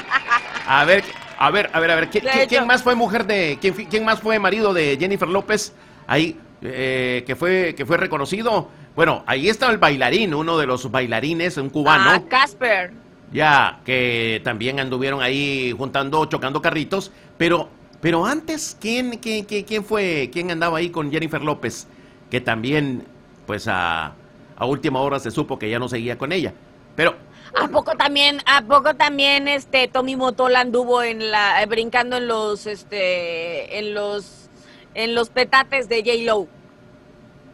A 0.67 0.83
ver, 0.83 1.03
a 1.37 1.51
ver, 1.51 1.69
a 1.71 1.79
ver, 1.79 1.91
a 1.91 1.95
ver. 1.95 2.09
¿Quién, 2.09 2.65
más 2.65 2.81
fue 2.81 2.95
mujer 2.95 3.25
de. 3.27 3.59
Quién, 3.61 4.03
más 4.03 4.19
fue 4.19 4.39
marido 4.39 4.73
de 4.73 4.97
Jennifer 4.99 5.27
López? 5.27 5.73
Ahí, 6.07 6.39
eh, 6.63 7.23
que, 7.27 7.35
fue, 7.35 7.75
que 7.75 7.85
fue 7.85 7.97
reconocido. 7.97 8.69
Bueno, 8.95 9.23
ahí 9.27 9.47
está 9.47 9.69
el 9.69 9.77
bailarín, 9.77 10.33
uno 10.33 10.57
de 10.57 10.65
los 10.65 10.89
bailarines, 10.89 11.55
un 11.57 11.69
cubano. 11.69 12.09
Ah, 12.09 12.21
Casper. 12.27 12.91
Ya, 13.31 13.79
que 13.85 14.41
también 14.43 14.79
anduvieron 14.79 15.21
ahí 15.21 15.73
juntando, 15.77 16.25
chocando 16.25 16.61
carritos, 16.61 17.11
pero 17.37 17.69
Pero 18.01 18.25
antes, 18.25 18.75
¿quién, 18.81 19.19
quién, 19.19 19.45
quién, 19.45 19.63
quién 19.63 19.85
fue? 19.85 20.29
¿Quién 20.33 20.49
andaba 20.49 20.79
ahí 20.79 20.89
con 20.89 21.11
Jennifer 21.11 21.41
López? 21.41 21.87
Que 22.31 22.41
también, 22.41 23.05
pues 23.51 23.67
a, 23.67 24.13
a 24.55 24.65
última 24.65 25.01
hora 25.01 25.19
se 25.19 25.29
supo 25.29 25.59
que 25.59 25.69
ya 25.69 25.77
no 25.77 25.89
seguía 25.89 26.17
con 26.17 26.31
ella. 26.31 26.53
Pero 26.95 27.17
¿A 27.53 27.67
poco 27.67 27.97
también, 27.97 28.41
a 28.45 28.61
poco 28.61 28.95
también 28.95 29.49
este 29.49 29.89
Tommy 29.89 30.15
Motola 30.15 30.61
anduvo 30.61 31.03
en 31.03 31.31
la 31.31 31.61
eh, 31.61 31.65
brincando 31.65 32.15
en 32.15 32.29
los 32.29 32.65
este 32.65 33.77
en 33.77 33.93
los 33.93 34.49
en 34.93 35.15
los 35.15 35.27
petates 35.27 35.89
de 35.89 35.97
J 35.97 36.23
Lo? 36.23 36.47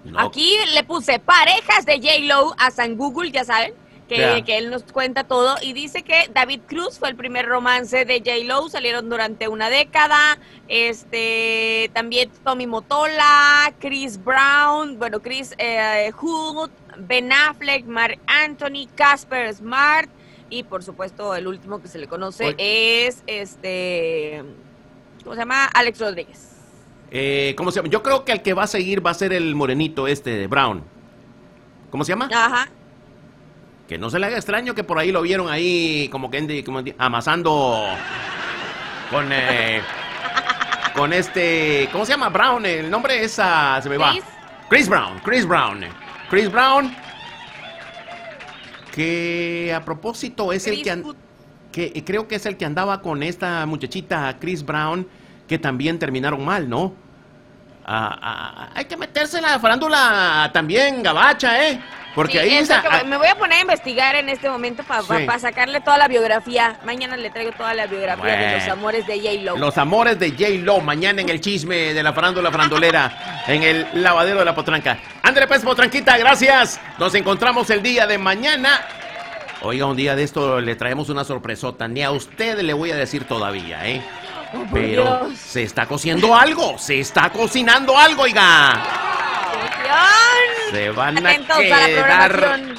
no, 0.03 0.19
Aquí 0.19 0.53
le 0.75 0.83
puse 0.83 1.17
parejas 1.17 1.83
de 1.87 1.95
J 1.95 2.19
Lo 2.25 2.53
a 2.59 2.69
San 2.69 2.95
Google, 2.95 3.31
ya 3.31 3.43
saben, 3.43 3.73
que, 4.07 4.57
él 4.57 4.69
nos 4.69 4.83
cuenta 4.83 5.25
todo 5.25 5.55
y 5.61 5.73
dice 5.73 6.03
que 6.03 6.29
David 6.33 6.61
Cruz 6.67 6.97
fue 6.97 7.09
el 7.09 7.15
primer 7.15 7.45
romance 7.45 8.05
de 8.05 8.19
J 8.19 8.31
Lo, 8.45 8.69
salieron 8.69 9.09
durante 9.09 9.47
una 9.47 9.69
década, 9.69 10.37
este 10.67 11.91
también 11.93 12.29
Tommy 12.43 12.67
Motola, 12.67 13.73
Chris 13.79 14.23
Brown, 14.23 14.97
bueno 14.97 15.21
Chris 15.21 15.53
eh, 15.57 16.11
Hood, 16.15 16.69
Ben 16.97 17.31
Affleck, 17.31 17.85
Mark 17.85 18.19
Anthony, 18.27 18.87
Casper 18.95 19.53
Smart 19.53 20.09
y 20.49 20.63
por 20.63 20.83
supuesto 20.83 21.35
el 21.35 21.47
último 21.47 21.81
que 21.81 21.87
se 21.87 21.99
le 21.99 22.07
conoce 22.07 22.55
es 22.57 23.23
este 23.27 24.43
¿cómo 25.23 25.35
se 25.35 25.41
llama? 25.41 25.65
Alex 25.65 25.99
Rodríguez. 25.99 26.55
eh, 27.11 27.53
¿cómo 27.57 27.71
se 27.71 27.79
llama? 27.79 27.89
Yo 27.89 28.01
creo 28.03 28.23
que 28.23 28.31
el 28.31 28.41
que 28.41 28.53
va 28.53 28.63
a 28.63 28.67
seguir 28.67 29.05
va 29.05 29.11
a 29.11 29.15
ser 29.15 29.33
el 29.33 29.53
morenito 29.55 30.07
este 30.07 30.31
de 30.31 30.47
Brown. 30.47 30.83
¿Cómo 31.89 32.03
se 32.03 32.11
llama? 32.11 32.29
Ajá. 32.31 32.69
Que 33.87 33.97
no 33.97 34.09
se 34.09 34.19
le 34.19 34.25
haga 34.25 34.35
extraño 34.37 34.75
que 34.75 34.83
por 34.83 34.99
ahí 34.99 35.11
lo 35.11 35.21
vieron 35.21 35.49
ahí 35.49 36.09
como 36.11 36.29
que 36.29 36.63
como 36.63 36.81
amasando 36.97 37.85
con 39.09 39.29
eh, 39.31 39.81
con 40.93 41.13
este, 41.13 41.87
¿cómo 41.91 42.05
se 42.05 42.11
llama? 42.11 42.29
Brown, 42.29 42.65
el 42.65 42.89
nombre 42.89 43.23
es 43.23 43.39
ah, 43.39 43.79
se 43.81 43.87
me 43.89 43.97
va. 43.97 44.11
Chris. 44.11 44.23
Chris 44.69 44.89
Brown, 44.89 45.19
Chris 45.23 45.45
Brown. 45.47 45.85
Chris 46.29 46.51
Brown 46.51 46.93
que 48.93 49.71
a 49.75 49.83
propósito 49.85 50.51
es 50.51 50.65
el 50.67 50.81
que 50.81 50.91
an- 50.91 51.03
Wood. 51.05 51.15
que 51.71 51.91
eh, 51.95 52.03
creo 52.03 52.27
que 52.27 52.35
es 52.35 52.45
el 52.45 52.57
que 52.57 52.65
andaba 52.65 53.01
con 53.01 53.23
esta 53.23 53.65
muchachita 53.65 54.35
Chris 54.39 54.65
Brown 54.65 55.07
que 55.47 55.57
también 55.59 55.97
terminaron 55.99 56.43
mal, 56.43 56.67
¿no? 56.67 56.93
Ah, 57.85 58.19
ah, 58.21 58.69
hay 58.75 58.83
que 58.85 58.97
meterse 58.97 59.37
en 59.37 59.43
la 59.43 59.59
farándula 59.59 60.49
también 60.53 61.01
gabacha, 61.01 61.69
¿eh? 61.69 61.79
Porque 62.17 62.31
Sí, 62.31 62.37
ahí 62.39 62.53
es 62.55 62.61
está, 62.63 62.81
ah, 62.89 63.03
me 63.03 63.15
voy 63.15 63.27
a 63.27 63.35
poner 63.35 63.59
a 63.59 63.61
investigar 63.61 64.15
en 64.15 64.27
este 64.27 64.49
momento 64.49 64.81
para 64.81 65.03
Sí. 65.03 65.39
sacarle 65.39 65.81
toda 65.81 65.99
la 65.99 66.07
biografía. 66.07 66.79
Mañana 66.83 67.15
le 67.15 67.29
traigo 67.29 67.51
toda 67.51 67.75
la 67.75 67.85
biografía 67.85 68.35
de 68.35 68.57
los 68.57 68.67
amores 68.69 69.05
de 69.05 69.19
J 69.19 69.33
Lo. 69.43 69.55
Los 69.55 69.77
amores 69.77 70.17
de 70.17 70.31
J. 70.31 70.45
Lo, 70.63 70.81
mañana 70.81 71.21
en 71.21 71.29
el 71.29 71.39
chisme 71.39 71.93
de 71.93 72.01
la 72.01 72.13
farándula 72.13 72.51
frandolera, 72.51 73.43
en 73.47 73.61
el 73.61 73.87
lavadero 74.01 74.39
de 74.39 74.45
la 74.45 74.55
potranca. 74.55 74.97
André 75.21 75.45
pues, 75.45 75.61
potranquita, 75.61 76.17
gracias. 76.17 76.81
Nos 76.97 77.13
encontramos 77.13 77.69
el 77.69 77.83
día 77.83 78.07
de 78.07 78.17
mañana. 78.17 78.81
Oiga, 79.61 79.85
un 79.85 79.95
día 79.95 80.15
de 80.15 80.23
esto 80.23 80.59
le 80.59 80.75
traemos 80.75 81.09
una 81.09 81.23
sorpresota. 81.23 81.87
Ni 81.87 82.01
a 82.01 82.09
usted 82.09 82.57
le 82.61 82.73
voy 82.73 82.89
a 82.89 82.95
decir 82.95 83.25
todavía, 83.25 83.87
¿eh? 83.87 84.01
Oh, 84.55 84.65
Pero 84.73 85.03
Dios. 85.27 85.37
se 85.37 85.61
está 85.61 85.85
cociendo 85.85 86.35
algo, 86.35 86.79
se 86.79 86.99
está 86.99 87.29
cocinando 87.29 87.95
algo, 87.95 88.23
oiga. 88.23 88.71
¡Atención! 88.71 90.56
Se 90.71 90.89
van 90.95 91.17
Atentos 91.25 91.57
a 91.57 91.59
a 91.59 91.79
la 91.79 91.85
quedar 91.85 92.31
programación. 92.31 92.75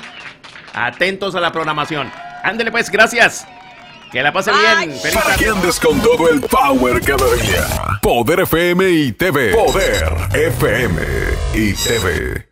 atentos 0.75 1.35
a 1.35 1.41
la 1.41 1.53
programación. 1.53 2.11
Ándele 2.43 2.71
pues, 2.71 2.91
gracias. 2.91 3.47
Que 4.13 4.23
la 4.23 4.33
pase 4.33 4.51
Bye. 4.51 4.87
bien. 4.87 4.99
Feliz 5.01 5.15
Para 5.15 5.27
tarde. 5.31 5.45
que 5.45 5.51
andes 5.51 5.79
con 5.81 6.01
todo 6.01 6.31
el 6.31 6.41
power 6.41 7.01
cada 7.03 7.27
día. 7.35 7.99
Poder 8.01 8.41
FM 8.41 8.89
y 8.89 9.13
TV. 9.13 9.55
Poder 9.55 10.13
FM 10.33 11.03
y 11.55 11.73
TV. 11.75 12.48